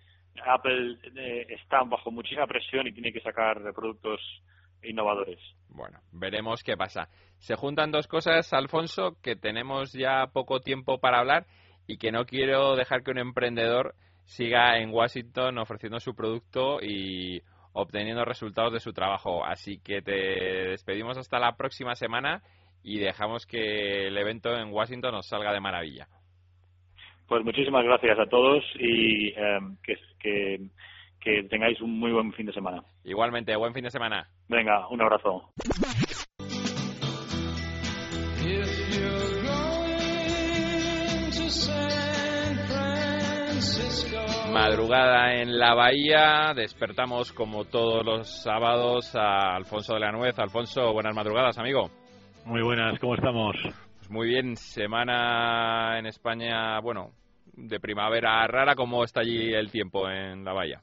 Apple 0.45 0.99
eh, 1.17 1.47
está 1.51 1.83
bajo 1.85 2.11
muchísima 2.11 2.47
presión 2.47 2.87
y 2.89 2.93
tiene 2.93 3.13
que 3.13 3.21
sacar 3.21 3.63
productos 3.73 4.21
innovadores. 4.83 5.39
Bueno, 5.69 6.01
veremos 6.13 6.65
qué 6.65 6.77
pasa. 6.77 7.09
Se 7.39 7.55
juntan 7.55 7.93
dos 7.93 8.09
cosas, 8.09 8.53
Alfonso, 8.53 9.17
que 9.23 9.37
tenemos 9.37 9.93
ya 9.93 10.27
poco 10.33 10.61
tiempo 10.61 10.99
para 10.99 11.21
hablar 11.21 11.47
y 11.87 11.99
que 11.99 12.13
no 12.13 12.27
quiero 12.27 12.75
dejar 12.75 13.03
que 13.03 13.11
un 13.11 13.19
emprendedor 13.19 13.95
siga 14.25 14.79
en 14.79 14.91
Washington 14.91 15.59
ofreciendo 15.59 16.01
su 16.01 16.15
producto 16.15 16.79
y 16.83 17.43
obteniendo 17.73 18.25
resultados 18.25 18.73
de 18.73 18.81
su 18.81 18.93
trabajo. 18.93 19.45
Así 19.45 19.79
que 19.79 20.03
te 20.03 20.13
despedimos 20.71 21.19
hasta 21.19 21.39
la 21.39 21.57
próxima 21.57 21.95
semana 21.95 22.43
y 22.83 22.99
dejamos 22.99 23.47
que 23.47 24.09
el 24.09 24.17
evento 24.17 24.57
en 24.57 24.73
Washington 24.73 25.13
nos 25.13 25.29
salga 25.29 25.53
de 25.53 25.61
maravilla. 25.61 26.09
Pues 27.27 27.45
muchísimas 27.45 27.85
gracias 27.85 28.19
a 28.19 28.27
todos 28.27 28.63
y 28.79 29.29
eh, 29.29 29.59
que, 29.83 29.97
que 30.19 30.61
que 31.25 31.43
tengáis 31.45 31.81
un 31.81 31.99
muy 31.99 32.13
buen 32.13 32.33
fin 32.35 32.47
de 32.47 32.53
semana. 32.53 32.85
Igualmente, 33.03 33.57
buen 33.57 33.73
fin 33.73 33.85
de 33.85 33.91
semana. 33.91 34.29
Venga, 34.49 34.87
un 34.89 35.01
abrazo. 35.01 35.51
Madrugada 44.55 45.35
en 45.35 45.59
la 45.59 45.75
bahía, 45.75 46.53
despertamos 46.55 47.33
como 47.33 47.65
todos 47.65 48.07
los 48.07 48.43
sábados 48.45 49.13
a 49.17 49.57
Alfonso 49.57 49.95
de 49.95 50.01
la 50.01 50.13
Nuez. 50.13 50.39
Alfonso, 50.39 50.93
buenas 50.93 51.13
madrugadas, 51.13 51.59
amigo. 51.59 51.91
Muy 52.47 52.63
buenas, 52.63 52.97
¿cómo 53.01 53.17
estamos? 53.17 53.57
Pues 53.99 54.11
muy 54.11 54.29
bien, 54.29 54.57
semana 54.57 55.99
en 55.99 56.07
España, 56.07 56.79
bueno, 56.79 57.11
de 57.53 57.81
primavera 57.81 58.47
rara, 58.47 58.77
¿cómo 58.77 59.03
está 59.03 59.23
allí 59.23 59.53
el 59.53 59.73
tiempo 59.73 60.09
en 60.09 60.45
la 60.45 60.53
bahía? 60.53 60.83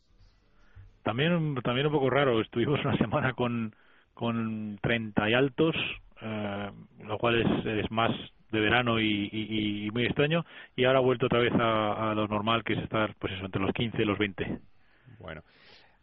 También, 1.02 1.56
también 1.64 1.88
un 1.88 1.94
poco 1.94 2.10
raro. 2.10 2.42
Estuvimos 2.42 2.78
una 2.84 2.98
semana 2.98 3.32
con, 3.32 3.74
con 4.14 4.80
30 4.82 5.30
y 5.30 5.34
altos, 5.34 5.76
eh, 6.22 6.72
lo 7.06 7.18
cual 7.18 7.42
es, 7.42 7.66
es 7.66 7.90
más 7.90 8.12
de 8.52 8.60
verano 8.60 9.00
y, 9.00 9.30
y, 9.32 9.86
y, 9.86 9.92
muy 9.92 10.06
extraño. 10.06 10.46
Y 10.76 10.86
ahora 10.86 11.00
ha 11.00 11.04
vuelto 11.04 11.26
otra 11.26 11.40
vez 11.40 11.54
a, 11.54 12.12
a, 12.12 12.16
lo 12.16 12.28
normal, 12.28 12.64
que 12.64 12.74
es 12.74 12.80
estar 12.80 13.16
pues 13.20 13.34
eso, 13.34 13.46
entre 13.46 13.62
los 13.62 13.74
15 13.74 14.02
y 14.02 14.06
los 14.06 14.18
20. 14.18 14.60
Bueno. 15.20 15.42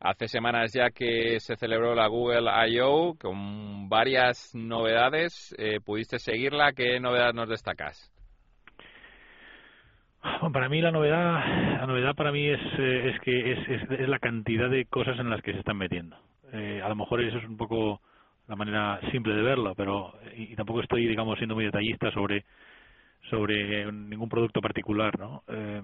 Hace 0.01 0.29
semanas 0.29 0.73
ya 0.73 0.91
que 0.91 1.41
se 1.41 1.57
celebró 1.57 1.93
la 1.93 2.07
Google 2.07 2.49
I.O. 2.69 3.17
con 3.21 3.89
varias 3.89 4.55
novedades. 4.55 5.53
Eh, 5.59 5.81
¿Pudiste 5.85 6.21
seguirla? 6.21 6.73
¿Qué 6.73 7.01
novedad 7.01 7.35
nos 7.35 7.49
destacas? 7.49 8.13
Para 10.53 10.69
mí 10.69 10.81
la 10.81 10.93
novedad, 10.93 11.45
la 11.81 11.87
novedad 11.87 12.15
para 12.15 12.31
mí 12.31 12.49
es, 12.49 12.61
eh, 12.79 13.11
es 13.11 13.21
que 13.21 13.53
es, 13.53 13.91
es, 13.91 14.09
la 14.09 14.21
cantidad 14.21 14.71
de 14.71 14.85
cosas 14.85 15.19
en 15.19 15.31
las 15.31 15.43
que 15.43 15.53
se 15.53 15.59
están 15.59 15.79
metiendo. 15.79 16.17
Eh, 16.53 16.81
a 16.83 16.89
lo 16.89 16.95
mejor 16.95 17.21
eso 17.21 17.39
es 17.39 17.45
un 17.45 17.57
poco 17.57 18.01
la 18.49 18.57
manera 18.57 19.01
simple 19.11 19.35
de 19.35 19.43
verlo, 19.43 19.75
pero 19.75 20.15
y, 20.37 20.55
tampoco 20.57 20.81
estoy, 20.81 21.07
digamos, 21.07 21.37
siendo 21.39 21.55
muy 21.55 21.65
detallista 21.65 22.11
sobre 22.13 22.45
sobre 23.31 23.91
ningún 23.93 24.29
producto 24.29 24.61
particular, 24.61 25.19
¿no? 25.19 25.43
Eh, 25.49 25.83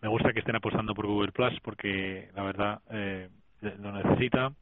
me 0.00 0.08
gusta 0.08 0.32
que 0.32 0.40
estén 0.40 0.56
apostando 0.56 0.94
por 0.94 1.06
Google 1.06 1.32
Plus 1.32 1.58
porque 1.60 2.30
la 2.34 2.42
verdad 2.42 2.80
eh, 2.90 3.28
lo 3.60 3.92
necesita. 3.92 4.52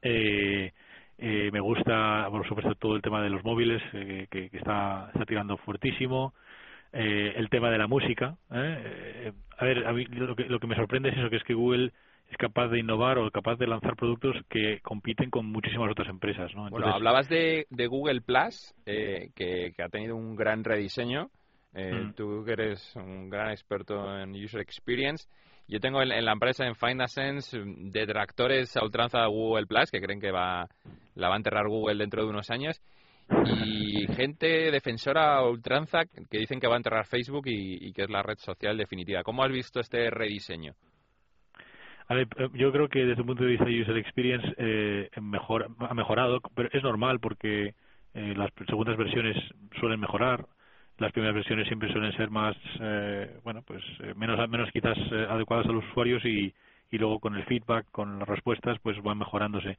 Eh, 0.00 0.72
eh, 1.18 1.50
me 1.52 1.60
gusta, 1.60 2.26
por 2.30 2.46
supuesto, 2.48 2.74
todo 2.74 2.96
el 2.96 3.02
tema 3.02 3.22
de 3.22 3.30
los 3.30 3.44
móviles 3.44 3.82
eh, 3.92 4.26
que, 4.30 4.48
que, 4.48 4.56
está, 4.56 5.10
está 5.12 5.26
tirando 5.26 5.56
fuertísimo. 5.58 6.32
Eh, 6.92 7.34
el 7.36 7.48
tema 7.48 7.70
de 7.70 7.78
la 7.78 7.86
música. 7.86 8.36
¿eh? 8.50 9.32
a 9.56 9.64
ver, 9.64 9.86
a 9.86 9.92
mí 9.92 10.04
lo 10.06 10.34
que, 10.34 10.44
lo 10.44 10.58
que 10.60 10.66
me 10.66 10.76
sorprende 10.76 11.10
es 11.10 11.16
eso, 11.16 11.30
que 11.30 11.36
es 11.36 11.44
que 11.44 11.54
Google 11.54 11.92
es 12.32 12.38
capaz 12.38 12.68
de 12.68 12.80
innovar 12.80 13.18
o 13.18 13.30
capaz 13.30 13.56
de 13.56 13.66
lanzar 13.66 13.94
productos 13.94 14.36
que 14.48 14.80
compiten 14.80 15.30
con 15.30 15.46
muchísimas 15.46 15.90
otras 15.90 16.08
empresas. 16.08 16.54
¿no? 16.54 16.66
Entonces, 16.66 16.70
bueno, 16.70 16.94
hablabas 16.94 17.28
de, 17.28 17.66
de 17.70 17.86
Google 17.86 18.22
Plus, 18.22 18.74
eh, 18.86 19.30
que, 19.34 19.72
que, 19.76 19.82
ha 19.82 19.88
tenido 19.88 20.16
un 20.16 20.34
gran 20.34 20.64
rediseño. 20.64 21.30
Eh, 21.74 21.92
mm. 21.92 22.14
Tú 22.14 22.42
que 22.44 22.52
eres 22.52 22.94
un 22.96 23.28
gran 23.28 23.50
experto 23.50 24.18
en 24.18 24.32
User 24.32 24.60
Experience. 24.60 25.28
Yo 25.68 25.78
tengo 25.78 26.02
en, 26.02 26.10
en 26.10 26.24
la 26.24 26.32
empresa, 26.32 26.66
en 26.66 26.74
FindaSense, 26.74 27.58
detractores 27.64 28.76
a 28.76 28.84
ultranza 28.84 29.20
de 29.20 29.28
Google 29.28 29.66
Plus, 29.66 29.90
que 29.90 30.00
creen 30.00 30.20
que 30.20 30.30
va, 30.30 30.66
la 31.14 31.28
va 31.28 31.34
a 31.34 31.36
enterrar 31.36 31.68
Google 31.68 31.98
dentro 31.98 32.22
de 32.22 32.30
unos 32.30 32.50
años. 32.50 32.80
Y 33.46 34.06
gente 34.14 34.70
defensora 34.70 35.36
a 35.36 35.48
ultranza 35.48 36.00
que 36.30 36.38
dicen 36.38 36.60
que 36.60 36.66
va 36.66 36.74
a 36.74 36.76
enterrar 36.78 37.06
Facebook 37.06 37.46
y, 37.46 37.88
y 37.88 37.92
que 37.92 38.02
es 38.02 38.10
la 38.10 38.22
red 38.22 38.36
social 38.38 38.76
definitiva. 38.76 39.22
¿Cómo 39.22 39.44
has 39.44 39.52
visto 39.52 39.80
este 39.80 40.10
rediseño? 40.10 40.74
A 42.08 42.14
ver, 42.14 42.28
yo 42.54 42.72
creo 42.72 42.88
que 42.88 43.00
desde 43.06 43.20
el 43.20 43.26
punto 43.26 43.44
de 43.44 43.50
vista 43.50 43.64
de 43.64 43.80
user 43.80 43.96
experience 43.96 44.54
eh, 44.58 45.10
mejor, 45.20 45.68
ha 45.78 45.94
mejorado, 45.94 46.40
pero 46.54 46.68
es 46.72 46.82
normal 46.82 47.20
porque 47.20 47.74
eh, 48.14 48.34
las 48.36 48.50
segundas 48.66 48.96
versiones 48.96 49.36
suelen 49.80 50.00
mejorar, 50.00 50.46
las 50.98 51.12
primeras 51.12 51.34
versiones 51.34 51.66
siempre 51.68 51.90
suelen 51.92 52.12
ser 52.14 52.30
más, 52.30 52.56
eh, 52.80 53.38
bueno, 53.44 53.62
pues 53.62 53.82
eh, 54.00 54.14
menos 54.16 54.38
menos 54.48 54.70
quizás 54.72 54.98
eh, 55.12 55.26
adecuadas 55.30 55.66
a 55.66 55.72
los 55.72 55.84
usuarios 55.90 56.24
y, 56.24 56.54
y 56.90 56.98
luego 56.98 57.18
con 57.20 57.34
el 57.36 57.44
feedback, 57.44 57.86
con 57.90 58.18
las 58.18 58.28
respuestas, 58.28 58.78
pues 58.82 59.00
van 59.02 59.18
mejorándose. 59.18 59.78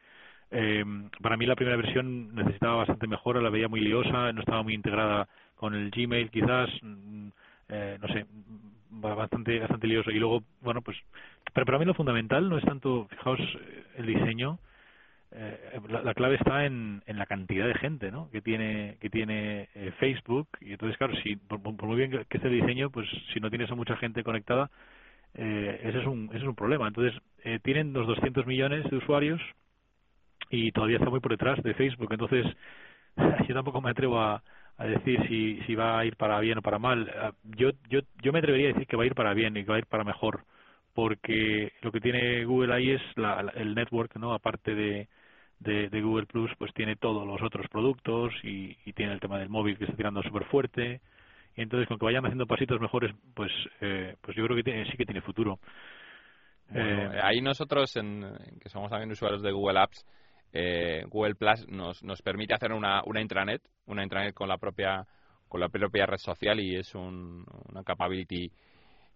Eh, 0.52 0.84
para 1.22 1.38
mí 1.38 1.46
la 1.46 1.56
primera 1.56 1.78
versión 1.78 2.36
necesitaba 2.36 2.76
bastante 2.78 3.08
mejora, 3.08 3.42
la 3.42 3.50
veía 3.50 3.68
muy 3.68 3.82
liosa, 3.82 4.32
no 4.34 4.42
estaba 4.42 4.64
muy 4.64 4.74
integrada 4.76 5.28
con 5.56 5.74
el 5.74 5.90
Gmail 5.92 6.30
quizás, 6.30 6.70
mm, 6.82 7.28
eh, 7.70 7.98
no 8.02 8.08
sé, 8.10 8.26
bastante 9.04 9.60
bastante 9.60 9.88
lioso. 9.88 10.12
Y 10.12 10.20
luego 10.20 10.44
bueno 10.62 10.82
pues 10.82 10.98
pero 11.54 11.66
para 11.66 11.80
mí 11.80 11.86
lo 11.86 11.94
fundamental 11.94 12.50
no 12.50 12.58
es 12.58 12.66
tanto 12.66 13.08
fijaos 13.10 13.40
el 13.98 14.06
diseño 14.06 14.60
eh, 15.36 15.80
la, 15.90 16.04
la, 16.04 16.14
clave 16.14 16.36
está 16.36 16.66
en, 16.66 17.02
en 17.08 17.18
la 17.18 17.26
cantidad 17.26 17.66
de 17.66 17.74
gente 17.74 18.12
¿no? 18.12 18.30
que 18.30 18.42
tiene 18.42 18.98
que 19.02 19.10
tiene 19.10 19.70
eh, 19.74 19.92
Facebook. 20.00 20.48
Y 20.62 20.74
entonces 20.74 20.98
claro 20.98 21.14
si 21.24 21.36
por, 21.36 21.62
por, 21.62 21.88
muy 21.88 21.98
bien 21.98 22.12
que 22.12 22.38
esté 22.38 22.48
el 22.48 22.62
diseño 22.62 22.90
pues 22.92 23.08
si 23.34 23.40
no 23.40 23.50
tienes 23.50 23.72
a 23.72 23.76
mucha 23.76 23.98
gente 23.98 24.24
conectada 24.24 24.70
eh, 25.36 25.82
ese 25.84 26.00
es 26.00 26.06
un 26.06 26.30
ese 26.30 26.40
es 26.40 26.44
un 26.44 26.56
problema. 26.56 26.88
Entonces 26.88 27.20
eh, 27.44 27.60
tienen 27.64 27.94
los 27.94 28.08
200 28.08 28.46
millones 28.46 28.90
de 28.90 28.98
usuarios 28.98 29.42
y 30.50 30.72
todavía 30.72 30.98
está 30.98 31.10
muy 31.10 31.20
por 31.20 31.32
detrás 31.32 31.62
de 31.64 31.74
Facebook. 31.74 32.12
Entonces 32.12 32.46
yo 33.48 33.56
tampoco 33.56 33.82
me 33.82 33.90
atrevo 33.90 34.20
a, 34.20 34.44
a 34.84 34.88
decir 34.88 35.20
si, 35.28 35.62
si 35.66 35.76
va 35.76 36.00
a 36.00 36.06
ir 36.06 36.16
para 36.18 36.40
bien 36.40 36.58
o 36.58 36.62
para 36.62 36.80
mal. 36.80 37.10
Yo, 37.44 37.72
yo, 37.90 38.02
yo 38.22 38.34
me 38.34 38.40
atrevería 38.40 38.70
a 38.70 38.74
decir 38.74 38.88
que 38.88 38.98
va 38.98 39.04
a 39.04 39.06
ir 39.08 39.16
para 39.16 39.34
bien 39.34 39.56
y 39.56 39.64
que 39.64 39.70
va 39.70 39.76
a 39.76 39.80
ir 39.80 39.86
para 39.86 40.04
mejor, 40.04 40.44
porque 40.94 41.72
lo 41.82 41.92
que 41.92 42.02
tiene 42.02 42.44
Google 42.46 42.74
ahí 42.74 42.92
es 42.92 43.02
la, 43.16 43.52
el 43.56 43.76
network, 43.76 44.16
¿no? 44.18 44.34
Aparte 44.34 44.76
de, 44.76 45.08
de, 45.60 45.90
de, 45.90 46.02
Google 46.02 46.26
Plus, 46.26 46.52
pues 46.58 46.74
tiene 46.74 46.96
todos 46.96 47.26
los 47.26 47.42
otros 47.42 47.68
productos 47.70 48.34
y, 48.44 48.78
y 48.86 48.94
tiene 48.94 49.14
el 49.14 49.20
tema 49.20 49.40
del 49.40 49.50
móvil 49.50 49.78
que 49.78 49.86
está 49.86 49.96
tirando 49.96 50.22
súper 50.22 50.46
fuerte. 50.46 51.02
Y 51.56 51.62
entonces, 51.62 51.88
con 51.88 51.98
que 52.00 52.06
vayan 52.06 52.26
haciendo 52.26 52.48
pasitos 52.48 52.82
mejores, 52.82 53.14
pues, 53.36 53.52
eh, 53.82 54.16
pues 54.22 54.36
yo 54.36 54.44
creo 54.44 54.58
que 54.58 54.64
tiene, 54.64 54.86
sí 54.90 54.98
que 54.98 55.06
tiene 55.06 55.22
futuro. 55.22 55.60
Bueno, 56.70 57.14
eh, 57.14 57.20
ahí 57.22 57.42
nosotros, 57.42 57.96
en, 57.96 58.26
que 58.60 58.70
somos 58.70 58.90
también 58.90 59.12
usuarios 59.12 59.44
de 59.44 59.52
Google 59.52 59.80
Apps, 59.80 60.06
eh, 60.54 61.04
Google 61.08 61.36
Plus 61.36 61.68
nos, 61.68 62.04
nos 62.04 62.22
permite 62.22 62.54
hacer 62.54 62.72
una, 62.72 63.02
una 63.06 63.22
intranet, 63.22 63.62
una 63.88 64.04
intranet 64.04 64.34
con 64.34 64.48
la 64.48 64.58
propia 64.58 65.06
con 65.48 65.60
la 65.60 65.70
propia 65.70 66.08
red 66.08 66.18
social 66.18 66.60
y 66.60 66.76
es 66.76 66.96
un, 66.96 67.46
una 67.70 67.84
capability 67.84 68.52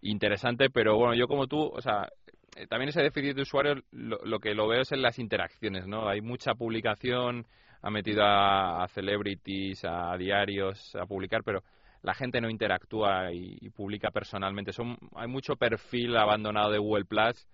interesante, 0.01 0.69
pero 0.69 0.95
bueno, 0.95 1.15
yo 1.15 1.27
como 1.27 1.47
tú, 1.47 1.59
o 1.59 1.81
sea, 1.81 2.07
eh, 2.55 2.67
también 2.67 2.89
ese 2.89 3.01
déficit 3.01 3.35
de 3.35 3.41
usuarios 3.41 3.79
lo, 3.91 4.17
lo, 4.23 4.39
que 4.39 4.53
lo 4.53 4.67
veo 4.67 4.81
es 4.81 4.91
en 4.91 5.01
las 5.01 5.17
interacciones, 5.17 5.87
¿no? 5.87 6.07
Hay 6.07 6.21
mucha 6.21 6.53
publicación, 6.53 7.47
ha 7.81 7.89
metido 7.89 8.23
a, 8.23 8.87
celebrities, 8.89 9.83
a 9.83 10.15
diarios 10.15 10.95
a 10.95 11.07
publicar, 11.07 11.43
pero 11.43 11.63
la 12.03 12.13
gente 12.13 12.39
no 12.39 12.51
interactúa 12.51 13.33
y, 13.33 13.57
y 13.59 13.69
publica 13.71 14.11
personalmente. 14.11 14.73
Son, 14.73 14.95
hay 15.15 15.27
mucho 15.27 15.55
perfil 15.55 16.15
abandonado 16.17 16.71
de 16.71 16.77
Google 16.77 17.05
Plus 17.05 17.47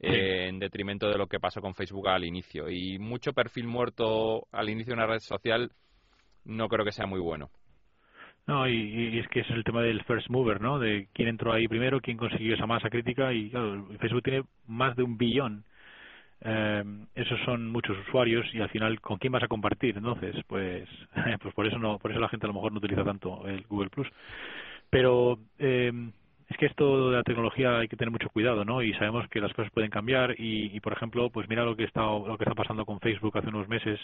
eh, 0.00 0.48
en 0.48 0.58
detrimento 0.58 1.08
de 1.08 1.18
lo 1.18 1.26
que 1.26 1.40
pasó 1.40 1.60
con 1.60 1.74
Facebook 1.74 2.08
al 2.08 2.24
inicio. 2.24 2.68
Y 2.70 2.98
mucho 2.98 3.32
perfil 3.32 3.66
muerto 3.66 4.46
al 4.52 4.68
inicio 4.68 4.92
de 4.94 4.98
una 4.98 5.06
red 5.06 5.20
social 5.20 5.70
no 6.44 6.68
creo 6.68 6.84
que 6.84 6.92
sea 6.92 7.06
muy 7.06 7.20
bueno. 7.20 7.50
No, 8.46 8.68
y, 8.68 8.74
y, 8.74 9.18
es 9.18 9.26
que 9.28 9.40
es 9.40 9.50
el 9.50 9.64
tema 9.64 9.82
del 9.82 10.04
first 10.04 10.28
mover, 10.28 10.60
¿no? 10.60 10.78
De 10.78 11.08
quién 11.12 11.28
entró 11.28 11.52
ahí 11.52 11.66
primero, 11.66 12.00
quién 12.00 12.16
consiguió 12.16 12.54
esa 12.54 12.66
masa 12.66 12.88
crítica 12.88 13.32
y 13.32 13.50
claro, 13.50 13.88
Facebook 13.98 14.22
tiene 14.22 14.44
más 14.68 14.94
de 14.94 15.02
un 15.02 15.18
billón. 15.18 15.64
Eh, 16.42 16.84
esos 17.14 17.40
son 17.44 17.68
muchos 17.70 17.98
usuarios 18.06 18.46
y 18.52 18.60
al 18.60 18.68
final 18.68 19.00
con 19.00 19.18
quién 19.18 19.32
vas 19.32 19.42
a 19.42 19.48
compartir. 19.48 19.96
Entonces, 19.96 20.36
pues, 20.46 20.88
pues 21.42 21.54
por 21.54 21.66
eso 21.66 21.78
no, 21.78 21.98
por 21.98 22.12
eso 22.12 22.20
la 22.20 22.28
gente 22.28 22.46
a 22.46 22.48
lo 22.48 22.54
mejor 22.54 22.72
no 22.72 22.78
utiliza 22.78 23.02
tanto 23.02 23.46
el 23.48 23.62
Google 23.62 23.90
Plus. 23.90 24.08
Pero 24.90 25.40
eh, 25.58 25.92
es 26.48 26.56
que 26.58 26.66
esto 26.66 27.10
de 27.10 27.16
la 27.16 27.22
tecnología 27.24 27.78
hay 27.78 27.88
que 27.88 27.96
tener 27.96 28.12
mucho 28.12 28.28
cuidado, 28.30 28.64
¿no? 28.64 28.82
Y 28.82 28.92
sabemos 28.94 29.28
que 29.28 29.40
las 29.40 29.52
cosas 29.52 29.72
pueden 29.72 29.90
cambiar 29.90 30.32
y, 30.38 30.76
y 30.76 30.80
por 30.80 30.92
ejemplo, 30.92 31.28
pues 31.30 31.48
mira 31.48 31.64
lo 31.64 31.76
que 31.76 31.84
está 31.84 32.02
lo 32.02 32.38
que 32.38 32.44
está 32.44 32.54
pasando 32.54 32.84
con 32.84 33.00
Facebook 33.00 33.36
hace 33.36 33.48
unos 33.48 33.68
meses 33.68 33.98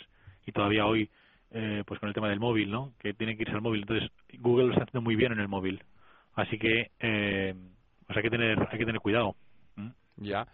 y 0.45 0.53
todavía 0.53 0.87
hoy, 0.87 1.09
eh, 1.53 1.85
pues 1.87 2.01
con 2.01 2.09
el 2.09 2.15
tema 2.15 2.29
del 2.29 2.41
móvil, 2.41 2.71
¿no? 2.71 2.93
Que 2.99 3.15
tienen 3.15 3.37
que 3.37 3.45
irse 3.45 3.55
al 3.55 3.63
móvil. 3.63 3.83
Entonces 3.83 4.11
Google 4.41 4.67
lo 4.67 4.73
está 4.73 4.85
haciendo 4.85 5.03
muy 5.03 5.15
bien 5.15 5.33
en 5.33 5.39
el 5.39 5.49
móvil, 5.49 5.83
así 6.35 6.59
que 6.59 6.91
eh, 6.99 7.55
pues 8.07 8.17
hay 8.17 8.23
que 8.23 8.31
tener 8.31 8.59
hay 8.71 8.79
que 8.79 8.87
tener 8.87 9.01
cuidado. 9.01 9.37
¿Mm? 9.77 9.91
Ya. 10.17 10.47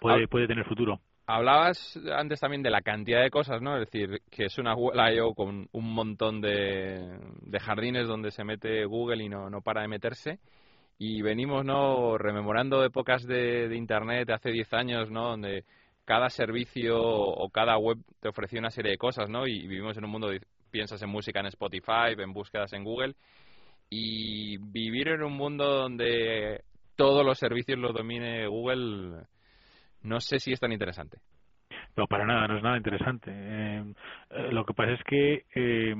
Puede 0.00 0.28
puede 0.28 0.46
tener 0.46 0.64
futuro. 0.64 1.00
Hablabas 1.26 2.00
antes 2.16 2.40
también 2.40 2.62
de 2.62 2.70
la 2.70 2.82
cantidad 2.82 3.20
de 3.20 3.30
cosas, 3.30 3.60
¿no? 3.60 3.76
Es 3.76 3.90
decir, 3.90 4.22
que 4.30 4.44
es 4.44 4.58
una 4.58 4.74
Google 4.74 5.16
I.O. 5.16 5.34
con 5.34 5.68
un 5.72 5.92
montón 5.92 6.40
de, 6.40 7.18
de 7.42 7.60
jardines 7.60 8.06
donde 8.06 8.30
se 8.30 8.44
mete 8.44 8.84
Google 8.84 9.24
y 9.24 9.28
no, 9.28 9.50
no 9.50 9.60
para 9.60 9.82
de 9.82 9.88
meterse 9.88 10.38
y 10.98 11.22
venimos 11.22 11.64
no 11.64 12.16
rememorando 12.18 12.84
épocas 12.84 13.26
de, 13.26 13.74
internet 13.74 14.26
de 14.26 14.34
hace 14.34 14.50
10 14.50 14.72
años 14.74 15.10
no 15.10 15.30
donde 15.30 15.64
cada 16.04 16.30
servicio 16.30 16.98
o 17.00 17.48
cada 17.50 17.76
web 17.76 17.98
te 18.20 18.28
ofrecía 18.28 18.60
una 18.60 18.70
serie 18.70 18.92
de 18.92 18.98
cosas 18.98 19.28
no 19.28 19.46
y 19.46 19.66
vivimos 19.66 19.96
en 19.96 20.04
un 20.04 20.10
mundo 20.10 20.28
piensas 20.70 21.02
en 21.02 21.10
música 21.10 21.40
en 21.40 21.46
Spotify 21.46 22.14
en 22.16 22.32
búsquedas 22.32 22.72
en 22.72 22.84
Google 22.84 23.14
y 23.90 24.56
vivir 24.58 25.08
en 25.08 25.22
un 25.22 25.34
mundo 25.34 25.64
donde 25.64 26.62
todos 26.96 27.24
los 27.24 27.38
servicios 27.38 27.78
los 27.78 27.94
domine 27.94 28.46
Google 28.46 29.26
no 30.02 30.20
sé 30.20 30.38
si 30.38 30.52
es 30.52 30.60
tan 30.60 30.72
interesante. 30.72 31.18
No 31.96 32.06
para 32.06 32.26
nada 32.26 32.46
no 32.46 32.56
es 32.56 32.62
nada 32.62 32.76
interesante. 32.76 33.30
Eh, 33.32 33.84
lo 34.50 34.64
que 34.64 34.74
pasa 34.74 34.92
es 34.92 35.02
que 35.04 35.44
eh, 35.54 35.94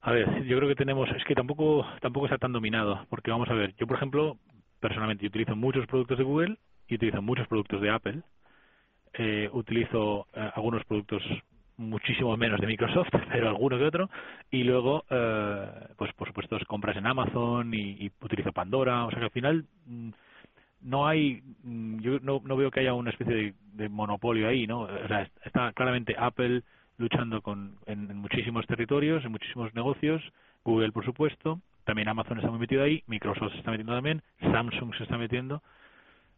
a 0.00 0.12
ver, 0.12 0.44
yo 0.44 0.56
creo 0.56 0.68
que 0.68 0.76
tenemos, 0.76 1.08
es 1.10 1.24
que 1.24 1.34
tampoco 1.34 1.84
tampoco 2.00 2.26
está 2.26 2.38
tan 2.38 2.52
dominado, 2.52 3.06
porque 3.10 3.30
vamos 3.30 3.48
a 3.48 3.54
ver, 3.54 3.74
yo 3.76 3.86
por 3.86 3.96
ejemplo, 3.96 4.38
personalmente 4.80 5.24
yo 5.24 5.28
utilizo 5.28 5.56
muchos 5.56 5.86
productos 5.86 6.18
de 6.18 6.24
Google 6.24 6.56
y 6.86 6.94
utilizo 6.94 7.20
muchos 7.20 7.48
productos 7.48 7.80
de 7.80 7.90
Apple, 7.90 8.22
eh, 9.14 9.48
utilizo 9.52 10.26
eh, 10.34 10.50
algunos 10.54 10.84
productos 10.84 11.22
muchísimo 11.76 12.36
menos 12.36 12.60
de 12.60 12.66
Microsoft, 12.66 13.08
pero 13.32 13.48
alguno 13.48 13.78
que 13.78 13.84
otro, 13.84 14.10
y 14.50 14.62
luego, 14.64 15.04
eh, 15.10 15.66
pues 15.96 16.12
por 16.14 16.28
supuesto, 16.28 16.58
compras 16.66 16.96
en 16.96 17.06
Amazon 17.06 17.74
y, 17.74 18.06
y 18.06 18.12
utilizo 18.20 18.52
Pandora, 18.52 19.04
o 19.04 19.10
sea 19.10 19.18
que 19.18 19.24
al 19.26 19.30
final 19.32 19.64
mm, 19.86 20.10
no 20.82 21.08
hay, 21.08 21.42
mm, 21.64 22.00
yo 22.00 22.18
no, 22.20 22.40
no 22.44 22.56
veo 22.56 22.70
que 22.70 22.80
haya 22.80 22.94
una 22.94 23.10
especie 23.10 23.34
de, 23.34 23.54
de 23.72 23.88
monopolio 23.88 24.48
ahí, 24.48 24.66
¿no? 24.66 24.82
O 24.82 25.08
sea, 25.08 25.28
está 25.44 25.72
claramente 25.72 26.14
Apple 26.16 26.62
luchando 26.98 27.40
con, 27.40 27.76
en, 27.86 28.16
muchísimos 28.16 28.66
territorios, 28.66 29.24
en 29.24 29.32
muchísimos 29.32 29.74
negocios, 29.74 30.22
Google 30.64 30.92
por 30.92 31.04
supuesto, 31.04 31.60
también 31.84 32.08
Amazon 32.08 32.38
está 32.38 32.50
muy 32.50 32.60
metido 32.60 32.82
ahí, 32.82 33.02
Microsoft 33.06 33.52
se 33.52 33.58
está 33.58 33.70
metiendo 33.70 33.94
también, 33.94 34.22
Samsung 34.40 34.94
se 34.96 35.04
está 35.04 35.16
metiendo, 35.16 35.62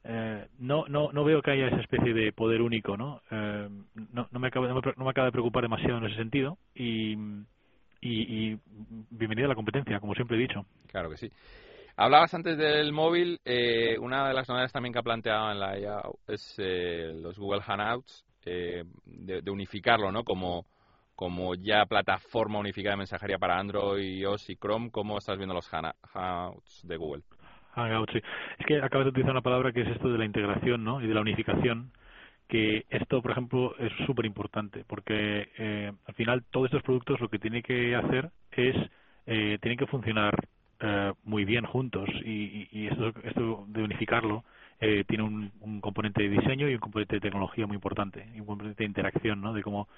eh, 0.05 0.47
no, 0.59 0.87
no, 0.89 1.13
no 1.13 1.25
veo 1.25 1.43
que 1.43 1.51
haya 1.51 1.67
esa 1.67 1.81
especie 1.81 2.15
de 2.15 2.33
poder 2.33 2.63
único, 2.63 2.97
¿no? 2.97 3.23
Eh, 3.31 3.69
no, 4.13 4.29
no, 4.31 4.39
me 4.41 4.49
acaba, 4.49 4.69
no, 4.69 5.05
me, 5.05 5.11
acaba 5.11 5.27
de 5.27 5.33
preocupar 5.33 5.63
demasiado 5.63 5.99
en 5.99 6.05
ese 6.05 6.17
sentido 6.17 6.57
y, 6.75 7.13
y, 8.01 8.53
y 8.53 8.59
bienvenida 9.11 9.47
a 9.47 9.51
la 9.51 9.55
competencia, 9.55 10.01
como 10.01 10.15
siempre 10.15 10.37
he 10.37 10.41
dicho. 10.41 10.65
Claro 10.87 11.11
que 11.11 11.17
sí. 11.17 11.31
Hablabas 11.97 12.33
antes 12.33 12.57
del 12.57 12.93
móvil, 12.93 13.41
eh, 13.45 13.99
una 13.99 14.29
de 14.29 14.33
las 14.33 14.49
novedades 14.49 14.73
también 14.73 14.93
que 14.93 15.01
ha 15.01 15.03
planteado 15.03 15.53
en 15.53 15.61
la 15.61 15.79
IA 15.79 16.03
es 16.29 16.55
eh, 16.57 17.13
los 17.15 17.39
Google 17.39 17.61
Hangouts, 17.61 18.25
eh, 18.47 18.85
de, 19.05 19.51
unificarlo, 19.51 20.11
¿no? 20.13 20.25
Como, 20.25 20.67
como 21.15 21.55
ya 21.55 21.87
plataforma 21.87 22.59
unificada 22.59 22.95
de 22.95 22.99
mensajería 22.99 23.39
para 23.39 23.59
Android, 23.59 24.19
iOS 24.19 24.51
y 24.51 24.57
Chrome, 24.57 24.91
¿cómo 24.91 25.19
estás 25.19 25.37
viendo 25.37 25.55
los 25.55 25.69
Hangouts 25.69 26.87
de 26.87 26.97
Google? 26.97 27.23
Hangouts, 27.75 28.13
sí. 28.13 28.21
Es 28.59 28.67
que 28.67 28.79
acabas 28.79 29.07
de 29.07 29.11
utilizar 29.11 29.33
una 29.33 29.43
palabra 29.43 29.73
que 29.73 29.83
es 29.83 29.89
esto 29.89 30.09
de 30.09 30.19
la 30.19 30.25
integración, 30.25 30.85
¿no? 30.85 31.01
Y 31.01 31.07
de 31.07 31.15
la 31.15 31.21
unificación 31.21 31.93
que 32.49 32.85
esto, 32.91 33.23
por 33.23 33.31
ejemplo, 33.31 33.77
es 33.79 33.93
súper 34.07 34.27
importante, 34.27 34.85
porque 34.87 35.49
eh, 35.57 35.93
al 36.05 36.15
final 36.15 36.45
todos 36.51 36.67
estos 36.67 36.83
productos 36.83 37.21
lo 37.21 37.29
que 37.29 37.39
tiene 37.39 37.63
que 37.63 37.95
hacer 37.95 38.31
es, 38.51 38.75
eh, 39.27 39.59
tienen 39.63 39.79
que 39.79 39.87
funcionar 39.87 40.35
eh, 40.81 41.13
muy 41.23 41.45
bien 41.45 41.65
juntos 41.65 42.09
y, 42.25 42.67
y 42.73 42.89
esto, 42.89 43.13
esto, 43.23 43.65
de 43.69 43.83
unificarlo 43.85 44.45
eh, 44.81 45.05
tiene 45.07 45.25
un, 45.25 45.53
un, 45.61 45.81
componente 45.81 46.23
de 46.23 46.29
diseño 46.31 46.69
y 46.69 46.75
un 46.75 46.81
componente 46.81 47.17
de 47.17 47.21
tecnología 47.21 47.67
muy 47.67 47.77
importante 47.77 48.27
y 48.35 48.41
un 48.41 48.47
componente 48.47 48.83
de 48.83 48.89
interacción, 48.89 49.41
¿no? 49.41 49.53
De 49.53 49.63
cómo 49.63 49.89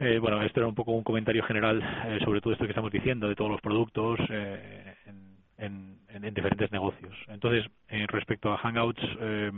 eh, 0.00 0.18
bueno, 0.18 0.42
esto 0.42 0.60
era 0.60 0.68
un 0.68 0.74
poco 0.74 0.92
un 0.92 1.04
comentario 1.04 1.42
general 1.44 1.80
eh, 2.06 2.18
sobre 2.24 2.40
todo 2.40 2.52
esto 2.52 2.64
que 2.64 2.72
estamos 2.72 2.90
diciendo 2.90 3.28
de 3.28 3.36
todos 3.36 3.50
los 3.50 3.60
productos 3.60 4.18
eh, 4.28 4.94
en, 5.06 5.34
en, 5.58 5.98
en, 6.08 6.34
diferentes 6.34 6.70
negocios. 6.72 7.14
Entonces, 7.28 7.70
eh, 7.88 8.06
respecto 8.08 8.52
a 8.52 8.58
Hangouts, 8.58 9.02
eh, 9.20 9.52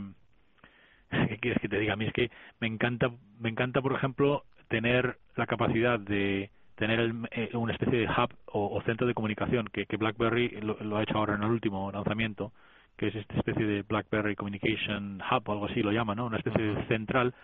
¿qué 1.29 1.39
quieres 1.39 1.61
que 1.61 1.69
te 1.69 1.79
diga? 1.79 1.95
A 1.95 1.97
mí 1.97 2.07
es 2.07 2.13
que 2.13 2.31
me 2.61 2.67
encanta, 2.67 3.11
me 3.39 3.49
encanta, 3.49 3.81
por 3.81 3.93
ejemplo, 3.95 4.45
tener 4.69 5.19
la 5.37 5.47
capacidad 5.47 5.99
de 5.99 6.51
tener 6.77 7.01
el, 7.01 7.15
eh, 7.31 7.51
una 7.55 7.73
especie 7.73 8.01
de 8.01 8.07
hub 8.07 8.35
o, 8.47 8.77
o, 8.77 8.83
centro 8.83 9.07
de 9.07 9.15
comunicación 9.15 9.67
que, 9.73 9.87
que 9.87 9.97
BlackBerry 9.97 10.61
lo, 10.61 10.97
ha 10.97 11.03
hecho 11.03 11.17
ahora 11.17 11.35
en 11.35 11.43
el 11.43 11.51
último 11.51 11.91
lanzamiento, 11.91 12.53
que 12.97 13.09
es 13.09 13.15
esta 13.15 13.37
especie 13.37 13.67
de 13.67 13.83
BlackBerry 13.83 14.37
Communication 14.37 15.23
Hub 15.31 15.49
o 15.49 15.53
algo 15.53 15.67
así 15.67 15.83
lo 15.83 15.93
llama, 15.93 16.15
¿no? 16.15 16.27
Una 16.27 16.39
especie 16.39 16.63
de 16.63 16.85
central 16.87 17.35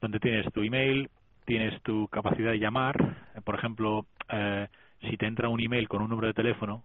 donde 0.00 0.20
tienes 0.20 0.52
tu 0.52 0.62
email, 0.62 1.08
tienes 1.44 1.80
tu 1.82 2.08
capacidad 2.08 2.50
de 2.50 2.58
llamar, 2.58 3.16
por 3.44 3.54
ejemplo, 3.54 4.06
eh, 4.30 4.68
si 5.00 5.16
te 5.16 5.26
entra 5.26 5.48
un 5.48 5.60
email 5.60 5.88
con 5.88 6.02
un 6.02 6.10
número 6.10 6.28
de 6.28 6.34
teléfono 6.34 6.84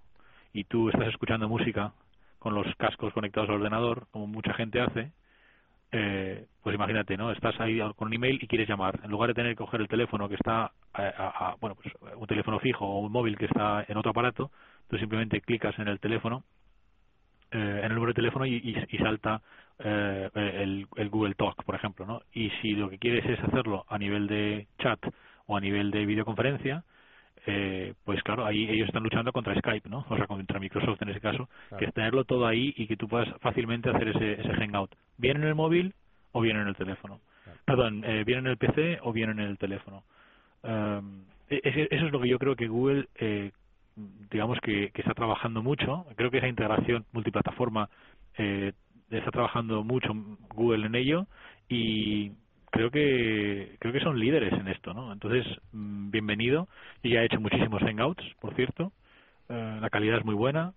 y 0.53 0.63
tú 0.65 0.89
estás 0.89 1.07
escuchando 1.07 1.49
música 1.49 1.93
con 2.39 2.53
los 2.53 2.67
cascos 2.75 3.13
conectados 3.13 3.49
al 3.49 3.55
ordenador, 3.55 4.07
como 4.11 4.27
mucha 4.27 4.53
gente 4.53 4.81
hace, 4.81 5.11
eh, 5.91 6.45
pues 6.61 6.75
imagínate, 6.75 7.17
¿no? 7.17 7.31
Estás 7.31 7.59
ahí 7.59 7.79
con 7.95 8.07
un 8.07 8.13
email 8.13 8.39
y 8.41 8.47
quieres 8.47 8.67
llamar. 8.67 8.99
En 9.03 9.11
lugar 9.11 9.29
de 9.29 9.33
tener 9.33 9.51
que 9.51 9.63
coger 9.63 9.81
el 9.81 9.87
teléfono 9.87 10.27
que 10.27 10.35
está, 10.35 10.71
a, 10.93 11.03
a, 11.03 11.55
bueno, 11.59 11.75
pues 11.75 11.93
un 12.15 12.27
teléfono 12.27 12.59
fijo 12.59 12.85
o 12.85 12.99
un 12.99 13.11
móvil 13.11 13.37
que 13.37 13.45
está 13.45 13.85
en 13.87 13.97
otro 13.97 14.11
aparato, 14.11 14.51
tú 14.89 14.97
simplemente 14.97 15.41
clicas 15.41 15.77
en 15.79 15.87
el 15.87 15.99
teléfono, 15.99 16.43
eh, 17.53 17.79
en 17.79 17.85
el 17.85 17.93
número 17.93 18.11
de 18.11 18.15
teléfono 18.15 18.45
y, 18.45 18.55
y, 18.55 18.75
y 18.89 18.97
salta 18.97 19.41
eh, 19.79 20.29
el, 20.33 20.87
el, 20.95 21.09
Google 21.09 21.35
Talk, 21.35 21.63
por 21.63 21.75
ejemplo, 21.75 22.05
¿no? 22.05 22.21
Y 22.33 22.49
si 22.61 22.73
lo 22.73 22.89
que 22.89 22.97
quieres 22.97 23.25
es 23.25 23.39
hacerlo 23.43 23.85
a 23.87 23.97
nivel 23.97 24.27
de 24.27 24.67
chat 24.79 24.99
o 25.47 25.57
a 25.57 25.61
nivel 25.61 25.91
de 25.91 26.05
videoconferencia, 26.05 26.83
eh, 27.45 27.93
pues 28.05 28.23
claro, 28.23 28.45
ahí 28.45 28.69
ellos 28.69 28.87
están 28.87 29.03
luchando 29.03 29.33
contra 29.33 29.55
Skype, 29.55 29.89
¿no? 29.89 30.05
O 30.09 30.15
sea, 30.15 30.27
contra 30.27 30.59
Microsoft 30.59 31.01
en 31.01 31.09
ese 31.09 31.19
caso, 31.19 31.49
claro. 31.67 31.79
que 31.79 31.85
es 31.85 31.93
tenerlo 31.93 32.23
todo 32.23 32.47
ahí 32.47 32.73
y 32.77 32.87
que 32.87 32.95
tú 32.95 33.07
puedas 33.07 33.27
fácilmente 33.41 33.89
hacer 33.89 34.09
ese, 34.09 34.33
ese 34.33 34.53
hangout, 34.53 34.95
bien 35.17 35.37
en 35.37 35.43
el 35.43 35.55
móvil 35.55 35.93
o 36.31 36.41
bien 36.41 36.57
en 36.57 36.67
el 36.67 36.75
teléfono. 36.75 37.19
Claro. 37.43 37.59
Perdón, 37.65 38.03
eh, 38.05 38.23
bien 38.25 38.39
en 38.39 38.47
el 38.47 38.57
PC 38.57 38.99
o 39.01 39.11
bien 39.11 39.29
en 39.29 39.39
el 39.39 39.57
teléfono. 39.57 40.03
Um, 40.63 41.25
eso 41.49 41.87
es 41.91 42.11
lo 42.11 42.21
que 42.21 42.29
yo 42.29 42.39
creo 42.39 42.55
que 42.55 42.67
Google, 42.67 43.07
eh, 43.15 43.51
digamos 43.95 44.59
que, 44.61 44.91
que 44.91 45.01
está 45.01 45.13
trabajando 45.13 45.61
mucho. 45.61 46.05
Creo 46.15 46.31
que 46.31 46.37
esa 46.37 46.47
integración 46.47 47.05
multiplataforma 47.11 47.89
eh, 48.37 48.73
está 49.09 49.31
trabajando 49.31 49.83
mucho 49.83 50.09
Google 50.55 50.87
en 50.87 50.95
ello 50.95 51.27
y 51.69 52.31
creo 52.71 52.89
que 52.89 53.75
creo 53.79 53.93
que 53.93 53.99
son 53.99 54.19
líderes 54.19 54.53
en 54.53 54.67
esto, 54.67 54.93
¿no? 54.93 55.13
Entonces, 55.13 55.45
mm, 55.71 56.09
bienvenido. 56.09 56.67
Yo 57.03 57.11
ya 57.11 57.21
he 57.21 57.25
hecho 57.25 57.39
muchísimos 57.39 57.81
hangouts, 57.81 58.23
por 58.39 58.55
cierto. 58.55 58.91
Eh, 59.49 59.77
la 59.79 59.89
calidad 59.89 60.19
es 60.19 60.25
muy 60.25 60.35
buena, 60.35 60.73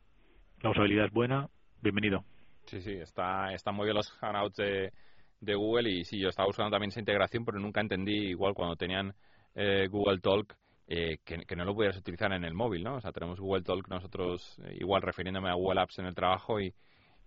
la 0.61 0.71
usabilidad 0.71 1.07
es 1.07 1.13
buena. 1.13 1.49
Bienvenido. 1.83 2.25
Sí, 2.67 2.81
sí, 2.81 2.93
está, 2.93 3.53
está 3.53 3.71
muy 3.73 3.85
bien 3.85 3.97
los 3.97 4.11
hangouts 4.13 4.57
de, 4.57 4.93
de 5.41 5.55
Google 5.55 5.91
y 5.91 6.05
sí, 6.05 6.19
yo 6.19 6.29
estaba 6.29 6.47
buscando 6.47 6.71
también 6.71 6.89
esa 6.89 7.01
integración, 7.01 7.45
pero 7.45 7.59
nunca 7.59 7.81
entendí 7.81 8.29
igual 8.31 8.55
cuando 8.55 8.77
tenían 8.77 9.15
eh, 9.55 9.87
Google 9.91 10.19
Talk 10.19 10.55
eh, 10.89 11.19
que, 11.25 11.39
que, 11.45 11.57
no 11.57 11.65
lo 11.65 11.75
pudieras 11.75 11.99
utilizar 11.99 12.33
en 12.33 12.45
el 12.45 12.55
móvil, 12.55 12.85
¿no? 12.85 12.97
O 12.97 13.01
sea, 13.01 13.13
tenemos 13.13 13.41
Google 13.41 13.63
Talk 13.63 13.89
nosotros, 13.89 14.59
eh, 14.65 14.77
igual 14.81 15.03
refiriéndome 15.03 15.51
a 15.51 15.55
Google 15.55 15.81
Apps 15.81 15.99
en 15.99 16.07
el 16.07 16.15
trabajo 16.15 16.61
y, 16.61 16.73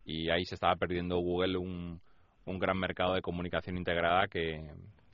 y 0.06 0.30
ahí 0.30 0.46
se 0.46 0.56
estaba 0.56 0.76
perdiendo 0.76 1.18
Google 1.18 1.58
un, 1.58 2.00
un 2.46 2.60
gran 2.60 2.78
mercado 2.78 3.14
de 3.14 3.22
comunicación 3.22 3.78
integrada 3.78 4.28
que, 4.28 4.64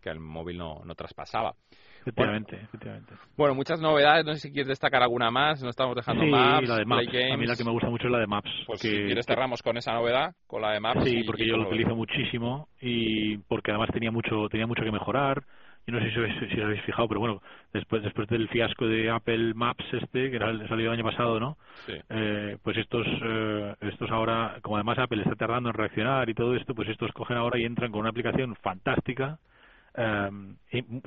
que 0.02 0.10
el 0.10 0.20
móvil 0.20 0.60
no, 0.60 0.82
no 0.86 0.94
traspasaba. 0.94 1.56
Efectivamente, 2.02 2.52
bueno, 2.52 2.68
efectivamente. 2.68 3.14
Bueno, 3.36 3.56
muchas 3.56 3.82
novedades. 3.82 4.24
No 4.24 4.34
sé 4.34 4.42
si 4.42 4.52
quieres 4.52 4.68
destacar 4.68 5.02
alguna 5.02 5.32
más. 5.32 5.64
No 5.64 5.72
estamos 5.72 5.96
dejando 5.96 6.24
sí, 6.24 6.30
Maps, 6.30 6.70
la 6.70 6.78
de 6.78 6.86
Maps. 6.86 7.08
A 7.08 7.38
mí 7.38 7.48
la 7.48 7.56
que 7.56 7.64
me 7.64 7.72
gusta 7.72 7.90
mucho 7.90 8.06
es 8.06 8.12
la 8.12 8.20
de 8.20 8.28
Maps. 8.28 8.52
Pues 8.68 8.80
que, 8.80 8.88
si 8.90 8.96
quieres 9.06 9.26
cerramos 9.26 9.64
con 9.64 9.76
esa 9.78 9.94
novedad, 9.94 10.36
con 10.46 10.62
la 10.62 10.74
de 10.74 10.80
Maps. 10.80 11.04
Sí, 11.04 11.24
porque 11.24 11.48
yo 11.48 11.58
lo 11.58 11.68
utilizo 11.68 11.96
muchísimo 11.96 12.70
y 12.80 13.38
porque 13.40 13.72
además 13.72 13.90
tenía 13.92 14.12
mucho 14.12 14.48
tenía 14.52 14.68
mucho 14.68 14.84
que 14.84 14.92
mejorar. 14.92 15.44
Yo 15.88 15.94
no 15.94 16.00
sé 16.00 16.12
si, 16.12 16.20
os, 16.20 16.50
si 16.52 16.58
os 16.60 16.66
habéis 16.66 16.82
fijado, 16.82 17.08
pero 17.08 17.20
bueno, 17.20 17.42
después 17.72 18.02
después 18.02 18.28
del 18.28 18.48
fiasco 18.50 18.88
de 18.88 19.10
Apple 19.12 19.54
Maps 19.54 19.86
este, 19.94 20.30
que 20.32 20.36
era 20.36 20.50
el, 20.50 20.68
salió 20.68 20.88
el 20.88 20.94
año 21.00 21.04
pasado, 21.04 21.40
¿no? 21.40 21.58
Sí. 21.86 21.94
Eh, 22.10 22.58
pues 22.64 22.76
estos 22.78 23.06
eh, 23.22 23.76
estos 23.82 24.10
ahora, 24.10 24.58
como 24.64 24.78
además 24.78 24.98
Apple 24.98 25.22
está 25.22 25.36
tardando 25.36 25.70
en 25.70 25.76
reaccionar 25.76 26.28
y 26.30 26.34
todo 26.34 26.56
esto, 26.56 26.74
pues 26.74 26.90
estos 26.90 27.12
cogen 27.12 27.38
ahora 27.38 27.60
y 27.60 27.66
entran 27.66 27.92
con 27.92 28.02
una 28.02 28.10
aplicación 28.10 28.56
fantástica, 28.56 29.38
eh, 29.96 30.30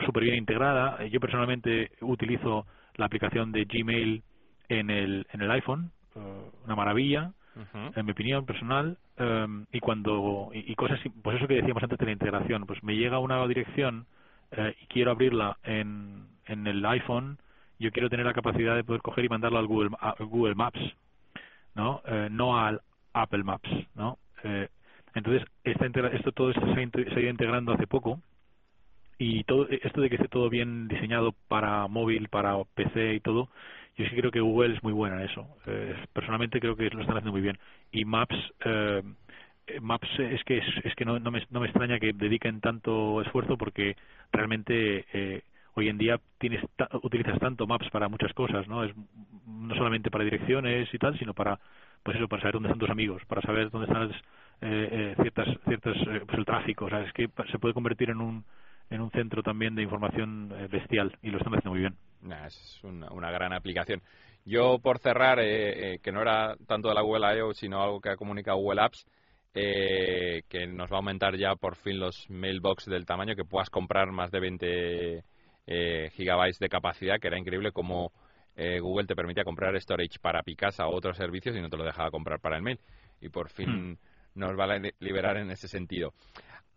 súper 0.07 0.23
bien 0.23 0.37
integrada. 0.37 1.05
Yo 1.07 1.19
personalmente 1.21 1.91
utilizo 2.01 2.67
la 2.97 3.07
aplicación 3.07 3.51
de 3.53 3.65
Gmail 3.65 4.23
en 4.69 4.91
el, 4.91 5.27
en 5.33 5.41
el 5.43 5.51
iPhone, 5.51 5.91
uh, 6.15 6.21
una 6.65 6.77
maravilla, 6.77 7.33
Uh 7.57 7.61
-huh. 7.77 7.93
en 7.97 8.07
mi 8.07 8.13
opinión 8.13 8.47
personal. 8.47 8.97
Um, 9.19 9.67
y 9.73 9.81
cuando 9.81 10.51
y, 10.55 10.71
y, 10.71 10.75
cosas, 10.77 11.01
pues 11.25 11.39
eso 11.39 11.49
que 11.49 11.55
decíamos 11.55 11.83
antes 11.83 11.99
de 11.99 12.05
la 12.07 12.13
integración, 12.13 12.65
pues 12.67 12.81
me 12.85 12.95
llega 12.95 13.19
una 13.19 13.45
dirección 13.49 14.07
eh, 14.53 14.75
y 14.81 14.87
quiero 14.87 15.11
abrirla 15.11 15.59
en, 15.63 16.27
en 16.47 16.67
el 16.67 16.85
iPhone, 16.87 17.39
yo 17.79 17.91
quiero 17.93 18.11
tener 18.11 18.27
la 18.27 18.35
capacidad 18.35 18.75
de 18.75 18.85
poder 18.85 19.03
coger 19.03 19.25
y 19.25 19.29
mandarla 19.29 19.61
al 19.61 19.67
Google, 19.67 19.91
a 20.01 20.15
Google 20.19 20.55
Maps, 20.55 20.81
¿no? 21.75 22.03
Eh, 22.07 22.29
no 22.31 22.59
al 22.59 22.81
Apple 23.13 23.45
Maps, 23.45 23.71
¿no? 23.95 24.19
Eh, 24.45 24.69
entonces, 25.15 25.45
esto 25.65 26.33
todo 26.33 26.51
esto 26.51 26.61
se 26.75 26.81
ha, 26.81 27.21
ido 27.21 27.31
integrando 27.31 27.73
hace 27.73 27.87
poco 27.87 28.21
y 29.19 29.43
todo 29.45 29.67
esto 29.69 30.01
de 30.01 30.09
que 30.09 30.17
esté 30.17 30.29
todo 30.29 30.49
bien 30.49 30.87
diseñado 30.87 31.35
para 31.49 31.89
móvil, 31.89 32.29
para 32.29 32.63
PC 32.75 33.15
y 33.15 33.21
todo, 33.21 33.49
yo 33.97 34.05
sí 34.07 34.15
creo 34.15 34.31
que 34.31 34.41
Google 34.41 34.77
es 34.77 34.83
muy 34.83 34.93
buena 34.93 35.17
en 35.17 35.29
eso. 35.29 35.47
Eh, 35.67 35.97
personalmente 36.13 36.61
creo 36.61 36.77
que 36.77 36.85
lo 36.91 37.01
están 37.01 37.17
haciendo 37.17 37.33
muy 37.33 37.41
bien. 37.41 37.59
Y 37.91 38.05
Maps, 38.05 38.37
eh, 38.65 39.03
Maps 39.81 40.09
es 40.19 40.43
que 40.45 40.59
es, 40.59 40.65
es 40.85 40.95
que 40.95 41.05
no, 41.05 41.19
no, 41.19 41.31
me, 41.31 41.43
no 41.51 41.61
me 41.61 41.67
extraña 41.67 41.99
que 41.99 42.13
dediquen 42.13 42.61
tanto 42.61 43.21
esfuerzo 43.23 43.57
porque 43.57 43.97
realmente 44.33 45.05
eh, 45.13 45.43
hoy 45.75 45.89
en 45.89 45.99
día 45.99 46.21
tienes 46.39 46.65
utilizas 47.03 47.39
tanto 47.39 47.67
Maps 47.67 47.89
para 47.91 48.09
muchas 48.09 48.33
cosas, 48.33 48.67
¿no? 48.69 48.85
Es 48.85 48.93
no 49.47 49.75
solamente 49.75 50.11
para 50.11 50.25
direcciones 50.25 50.93
y 50.93 50.99
tal, 50.99 51.19
sino 51.19 51.35
para 51.35 51.59
pues 52.03 52.17
eso, 52.17 52.29
para 52.29 52.43
saber 52.43 52.55
dónde 52.55 52.69
están 52.69 52.81
tus 52.81 52.91
amigos, 52.91 53.23
para 53.27 53.43
saber 53.43 53.71
dónde 53.71 53.87
están 53.87 54.09
las, 54.09 54.23
eh, 54.61 55.15
ciertas 55.21 55.49
ciertas 55.67 55.97
pues 56.27 56.39
el 56.39 56.45
tráfico, 56.45 56.87
o 56.87 56.89
sea, 56.89 57.03
es 57.03 57.13
que 57.13 57.29
se 57.51 57.59
puede 57.59 57.75
convertir 57.75 58.11
en 58.11 58.21
un 58.21 58.45
en 58.91 59.01
un 59.01 59.11
centro 59.11 59.43
también 59.43 59.75
de 59.75 59.83
información 59.83 60.53
eh, 60.57 60.69
bestial 60.71 61.17
y 61.23 61.31
lo 61.31 61.39
están 61.39 61.55
haciendo 61.55 61.71
muy 61.71 61.81
bien. 61.81 61.97
Es 62.47 62.81
una, 62.83 63.11
una, 63.11 63.31
gran 63.31 63.53
aplicación. 63.53 64.03
Yo, 64.45 64.79
por 64.79 64.99
cerrar, 64.99 65.39
eh, 65.41 65.95
eh, 65.95 65.99
que 65.99 66.13
no 66.13 66.23
era 66.23 66.57
tanto 66.67 66.89
de 66.89 66.95
la 66.95 67.03
Google 67.03 67.37
I.O., 67.37 67.53
sino 67.53 67.83
algo 67.83 68.01
que 68.01 68.11
ha 68.11 68.17
comunicado 68.17 68.57
Google 68.59 68.81
Apps, 68.81 69.07
eh, 69.55 70.43
que 70.49 70.67
nos 70.67 70.91
va 70.91 70.97
a 70.97 70.99
aumentar 70.99 71.37
ya 71.37 71.55
por 71.57 71.77
fin 71.77 71.99
los 71.99 72.29
mailbox 72.31 72.87
del 72.87 73.07
tamaño, 73.07 73.37
que 73.37 73.45
puedas 73.45 73.71
comprar 73.71 74.11
más 74.13 74.31
de 74.31 74.41
20 74.41 75.25
gigabytes 76.13 76.59
de 76.59 76.69
capacidad, 76.71 77.21
que 77.21 77.29
era 77.29 77.39
increíble 77.39 77.73
como 77.73 78.11
Google 78.57 79.07
te 79.07 79.15
permitía 79.15 79.45
comprar 79.45 79.79
storage 79.79 80.19
para 80.19 80.43
Picasa 80.43 80.87
o 80.87 80.97
otros 80.97 81.17
servicios 81.17 81.55
y 81.55 81.61
no 81.61 81.69
te 81.69 81.77
lo 81.77 81.85
dejaba 81.85 82.11
comprar 82.11 82.41
para 82.41 82.57
el 82.57 82.63
mail. 82.63 82.81
Y 83.21 83.29
por 83.29 83.51
fin 83.51 83.93
hmm. 83.93 83.99
nos 84.35 84.59
va 84.59 84.65
a 84.65 84.81
liberar 84.99 85.37
en 85.37 85.51
ese 85.51 85.69
sentido. 85.69 86.15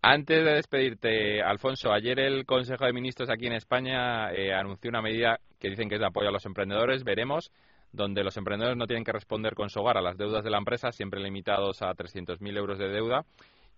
Antes 0.04 0.44
de 0.44 0.54
despedirte, 0.54 1.42
Alfonso, 1.42 1.92
ayer 1.92 2.18
el 2.18 2.44
Consejo 2.44 2.84
de 2.84 2.92
Ministros 2.92 3.30
aquí 3.30 3.46
en 3.46 3.52
España 3.52 4.32
eh, 4.32 4.52
anunció 4.52 4.88
una 4.88 5.00
medida 5.00 5.38
que 5.60 5.70
dicen 5.70 5.88
que 5.88 5.94
es 5.94 6.00
de 6.00 6.08
apoyo 6.08 6.28
a 6.28 6.32
los 6.32 6.44
emprendedores. 6.44 7.04
Veremos 7.04 7.52
donde 7.92 8.24
los 8.24 8.36
emprendedores 8.36 8.76
no 8.76 8.86
tienen 8.86 9.04
que 9.04 9.12
responder 9.12 9.54
con 9.54 9.70
su 9.70 9.80
hogar 9.80 9.98
a 9.98 10.02
las 10.02 10.16
deudas 10.16 10.42
de 10.42 10.50
la 10.50 10.58
empresa, 10.58 10.92
siempre 10.92 11.20
limitados 11.20 11.82
a 11.82 11.94
300.000 11.94 12.56
euros 12.56 12.78
de 12.78 12.88
deuda, 12.88 13.24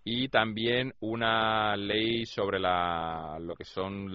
y 0.03 0.29
también 0.29 0.93
una 0.99 1.75
ley 1.75 2.25
sobre 2.25 2.59
la, 2.59 3.37
lo 3.39 3.55
que 3.55 3.65
son 3.65 4.07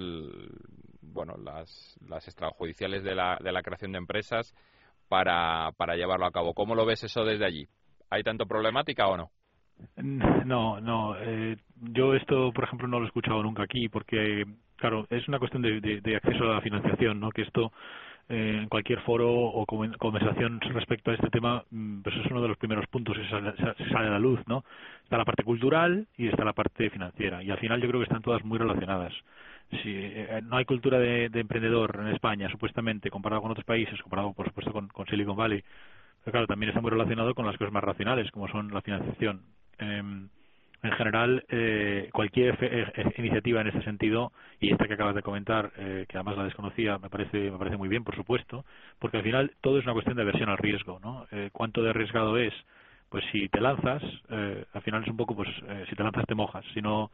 bueno, 1.02 1.34
las, 1.36 1.98
las 2.08 2.26
extrajudiciales 2.26 3.02
de 3.02 3.14
la, 3.14 3.38
de 3.42 3.52
la 3.52 3.62
creación 3.62 3.92
de 3.92 3.98
empresas 3.98 4.54
para, 5.08 5.72
para 5.76 5.96
llevarlo 5.96 6.26
a 6.26 6.30
cabo. 6.30 6.54
¿Cómo 6.54 6.74
lo 6.74 6.86
ves 6.86 7.02
eso 7.04 7.24
desde 7.24 7.44
allí? 7.44 7.66
¿Hay 8.08 8.22
tanto 8.22 8.46
problemática 8.46 9.08
o 9.08 9.16
no? 9.16 9.30
No, 9.96 10.80
no. 10.80 11.16
Eh, 11.18 11.56
yo 11.74 12.14
esto, 12.14 12.52
por 12.52 12.64
ejemplo, 12.64 12.86
no 12.86 12.98
lo 12.98 13.04
he 13.04 13.08
escuchado 13.08 13.42
nunca 13.42 13.62
aquí 13.62 13.88
porque, 13.88 14.44
claro, 14.76 15.06
es 15.10 15.26
una 15.26 15.38
cuestión 15.38 15.62
de, 15.62 15.80
de, 15.80 16.16
acceso 16.16 16.44
a 16.44 16.54
la 16.54 16.60
financiación, 16.60 17.18
¿no? 17.18 17.30
Que 17.30 17.42
esto 17.42 17.72
en 18.30 18.68
cualquier 18.68 19.00
foro 19.00 19.28
o 19.28 19.66
conversación 19.66 20.60
respecto 20.60 21.10
a 21.10 21.14
este 21.14 21.30
tema, 21.30 21.64
mm, 21.70 22.02
pues 22.02 22.14
es 22.16 22.30
uno 22.30 22.40
de 22.40 22.48
los 22.48 22.56
primeros 22.56 22.86
puntos 22.86 23.16
que 23.16 23.28
sale, 23.28 23.52
sale 23.90 24.06
a 24.06 24.10
la 24.10 24.18
luz, 24.20 24.38
¿no? 24.46 24.64
Está 25.02 25.18
la 25.18 25.24
parte 25.24 25.42
cultural 25.42 26.06
y 26.16 26.28
está 26.28 26.44
la 26.44 26.52
parte 26.52 26.90
financiera. 26.90 27.42
Y 27.42 27.50
al 27.50 27.58
final 27.58 27.80
yo 27.80 27.88
creo 27.88 28.00
que 28.00 28.04
están 28.04 28.22
todas 28.22 28.44
muy 28.44 28.56
relacionadas. 28.56 29.12
Si 29.82 29.94
eh, 29.94 30.40
no 30.44 30.56
hay 30.56 30.64
cultura 30.64 30.98
de, 31.00 31.24
emprendedor 31.34 31.98
en 32.00 32.08
España, 32.08 32.48
supuestamente, 32.50 33.10
comparado 33.10 33.42
con 33.42 33.50
otros 33.50 33.66
países, 33.66 34.00
comparado, 34.00 34.32
por 34.32 34.46
supuesto, 34.46 34.72
con, 34.72 35.06
Silicon 35.08 35.36
Valley, 35.36 35.64
pero 36.24 36.32
claro, 36.32 36.46
también 36.46 36.70
está 36.70 36.80
muy 36.80 36.90
relacionado 36.92 37.34
con 37.34 37.46
las 37.46 37.56
cosas 37.56 37.72
más 37.72 37.82
racionales, 37.82 38.30
como 38.30 38.46
son 38.46 38.72
la 38.72 38.82
financiación. 38.82 39.42
Em, 39.78 40.28
en 40.82 40.92
general, 40.92 41.44
eh, 41.48 42.08
cualquier 42.12 42.56
eh, 42.60 43.12
iniciativa 43.18 43.60
en 43.60 43.68
ese 43.68 43.82
sentido, 43.82 44.32
y 44.60 44.72
esta 44.72 44.86
que 44.86 44.94
acabas 44.94 45.14
de 45.14 45.22
comentar, 45.22 45.70
que 45.72 46.16
además 46.16 46.36
la 46.36 46.44
desconocía, 46.44 46.98
me 46.98 47.10
parece, 47.10 47.50
me 47.50 47.58
parece 47.58 47.76
muy 47.76 47.88
bien, 47.88 48.04
por 48.04 48.16
supuesto, 48.16 48.64
porque 48.98 49.18
al 49.18 49.22
final 49.22 49.52
todo 49.60 49.78
es 49.78 49.84
una 49.84 49.92
cuestión 49.92 50.16
de 50.16 50.22
aversión 50.22 50.48
al 50.48 50.58
riesgo, 50.58 51.00
¿no? 51.00 51.26
¿Cuánto 51.52 51.82
de 51.82 51.90
arriesgado 51.90 52.36
es? 52.36 52.52
Pues 53.08 53.24
si 53.32 53.48
te 53.48 53.60
lanzas, 53.60 54.02
al 54.28 54.82
final 54.82 55.02
es 55.02 55.08
un 55.08 55.16
poco, 55.16 55.34
pues, 55.34 55.48
si 55.88 55.96
te 55.96 56.02
lanzas 56.02 56.26
te 56.26 56.34
mojas, 56.34 56.64
si 56.74 56.82
no, 56.82 57.10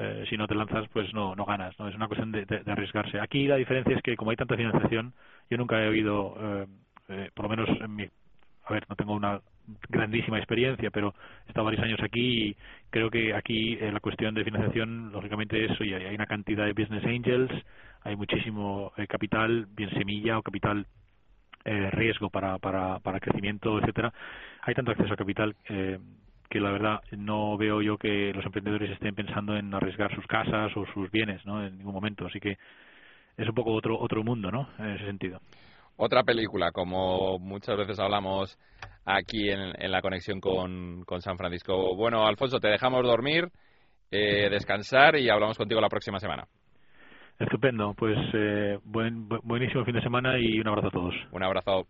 eh, 0.00 0.24
si 0.28 0.36
no 0.36 0.46
te 0.46 0.54
lanzas 0.54 0.86
pues 0.92 1.12
no 1.12 1.34
no 1.34 1.44
ganas 1.44 1.76
no 1.80 1.88
es 1.88 1.94
una 1.96 2.06
cuestión 2.06 2.30
de, 2.30 2.46
arriesgarse 2.66 3.18
aquí 3.18 3.48
la 3.48 3.56
diferencia 3.56 3.96
es 3.96 4.02
que 4.02 4.16
como 4.16 4.30
hay 4.30 4.36
tanta 4.36 4.56
financiación 4.56 5.12
yo 5.50 5.56
nunca 5.56 5.82
he 5.82 5.88
oído 5.88 6.36
eh, 6.40 6.66
eh, 7.08 7.30
por 7.34 7.46
lo 7.46 7.48
menos 7.48 7.68
en 7.68 7.96
mi 7.96 8.04
a 8.04 8.72
ver 8.72 8.84
no 8.88 8.94
tengo 8.94 9.14
una 9.14 9.40
grandísima 9.88 10.38
experiencia 10.38 10.90
pero 10.90 11.14
he 11.46 11.48
estado 11.48 11.64
varios 11.64 11.82
años 11.82 12.00
aquí 12.02 12.48
y 12.48 12.56
creo 12.90 13.10
que 13.10 13.34
aquí 13.34 13.76
la 13.76 14.00
cuestión 14.00 14.34
de 14.34 14.44
financiación 14.44 15.12
lógicamente 15.12 15.64
es 15.64 15.80
y 15.80 15.92
hay 15.92 16.14
una 16.14 16.26
cantidad 16.26 16.64
de 16.64 16.72
business 16.72 17.04
angels 17.04 17.50
hay 18.02 18.16
muchísimo 18.16 18.92
capital 19.08 19.66
bien 19.74 19.90
semilla 19.90 20.38
o 20.38 20.42
capital 20.42 20.86
riesgo 21.92 22.30
para, 22.30 22.58
para, 22.58 22.98
para 23.00 23.20
crecimiento, 23.20 23.78
etcétera. 23.78 24.12
Hay 24.62 24.74
tanto 24.74 24.90
acceso 24.90 25.12
a 25.12 25.16
capital 25.16 25.54
eh, 25.68 25.98
que 26.48 26.60
la 26.60 26.70
verdad 26.70 27.00
no 27.16 27.56
veo 27.56 27.82
yo 27.82 27.98
que 27.98 28.32
los 28.34 28.44
emprendedores 28.44 28.90
estén 28.90 29.14
pensando 29.14 29.56
en 29.56 29.72
arriesgar 29.74 30.14
sus 30.14 30.26
casas 30.26 30.74
o 30.76 30.86
sus 30.94 31.10
bienes, 31.10 31.44
¿no? 31.44 31.64
En 31.64 31.76
ningún 31.78 31.94
momento. 31.94 32.26
Así 32.26 32.40
que 32.40 32.56
es 33.36 33.48
un 33.48 33.54
poco 33.54 33.72
otro 33.72 33.98
otro 33.98 34.24
mundo, 34.24 34.50
¿no? 34.50 34.68
En 34.78 34.90
ese 34.90 35.04
sentido. 35.06 35.40
Otra 36.00 36.22
película, 36.22 36.70
como 36.70 37.40
muchas 37.40 37.76
veces 37.76 37.98
hablamos 37.98 38.56
aquí 39.04 39.50
en, 39.50 39.90
la 39.90 40.00
conexión 40.00 40.40
con, 40.40 41.04
San 41.18 41.36
Francisco. 41.36 41.96
Bueno, 41.96 42.24
Alfonso, 42.24 42.60
te 42.60 42.68
dejamos 42.68 43.02
dormir, 43.02 43.48
eh, 44.12 44.48
descansar 44.48 45.16
y 45.16 45.28
hablamos 45.28 45.58
contigo 45.58 45.80
la 45.80 45.88
próxima 45.88 46.20
semana. 46.20 46.46
Estupendo, 47.36 47.94
pues 47.94 48.16
eh, 48.32 48.78
buen, 48.84 49.28
buenísimo 49.28 49.84
fin 49.84 49.96
de 49.96 50.02
semana 50.02 50.38
y 50.38 50.60
un 50.60 50.68
abrazo 50.68 50.86
a 50.86 50.90
todos. 50.92 51.14
Un 51.32 51.42
abrazo. 51.42 51.88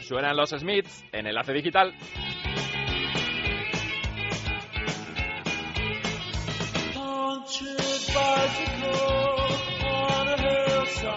Suenan 0.00 0.36
los 0.36 0.50
Smiths 0.50 1.04
en 1.12 1.28
Enlace 1.28 1.52
Digital. 1.52 1.94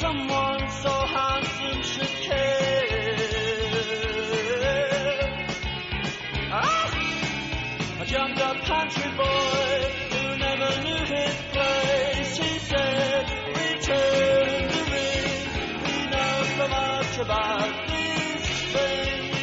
Someone 0.00 0.70
so 0.82 0.90
handsome 1.14 1.82
should 1.82 2.14
care. 2.26 2.90
Ah, 6.52 6.88
jumped 8.06 8.40
up 8.40 8.56
country 8.64 9.10
boy 9.22 9.72
who 10.10 10.22
never 10.38 10.70
knew 10.84 11.02
his 11.16 11.36
place. 11.52 12.32
He 12.38 12.52
said, 12.70 13.24
return 13.60 14.68
to 14.74 14.82
me. 14.94 15.08
He 15.90 15.98
knows 16.12 16.48
so 16.58 16.66
much 16.78 17.14
about 17.26 17.70
these 17.92 18.48
things. 18.74 19.36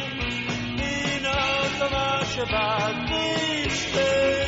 He 0.82 0.96
knows 1.26 1.70
so 1.82 1.88
much 2.00 2.34
about 2.46 2.94
these 3.08 3.78
things. 3.94 4.47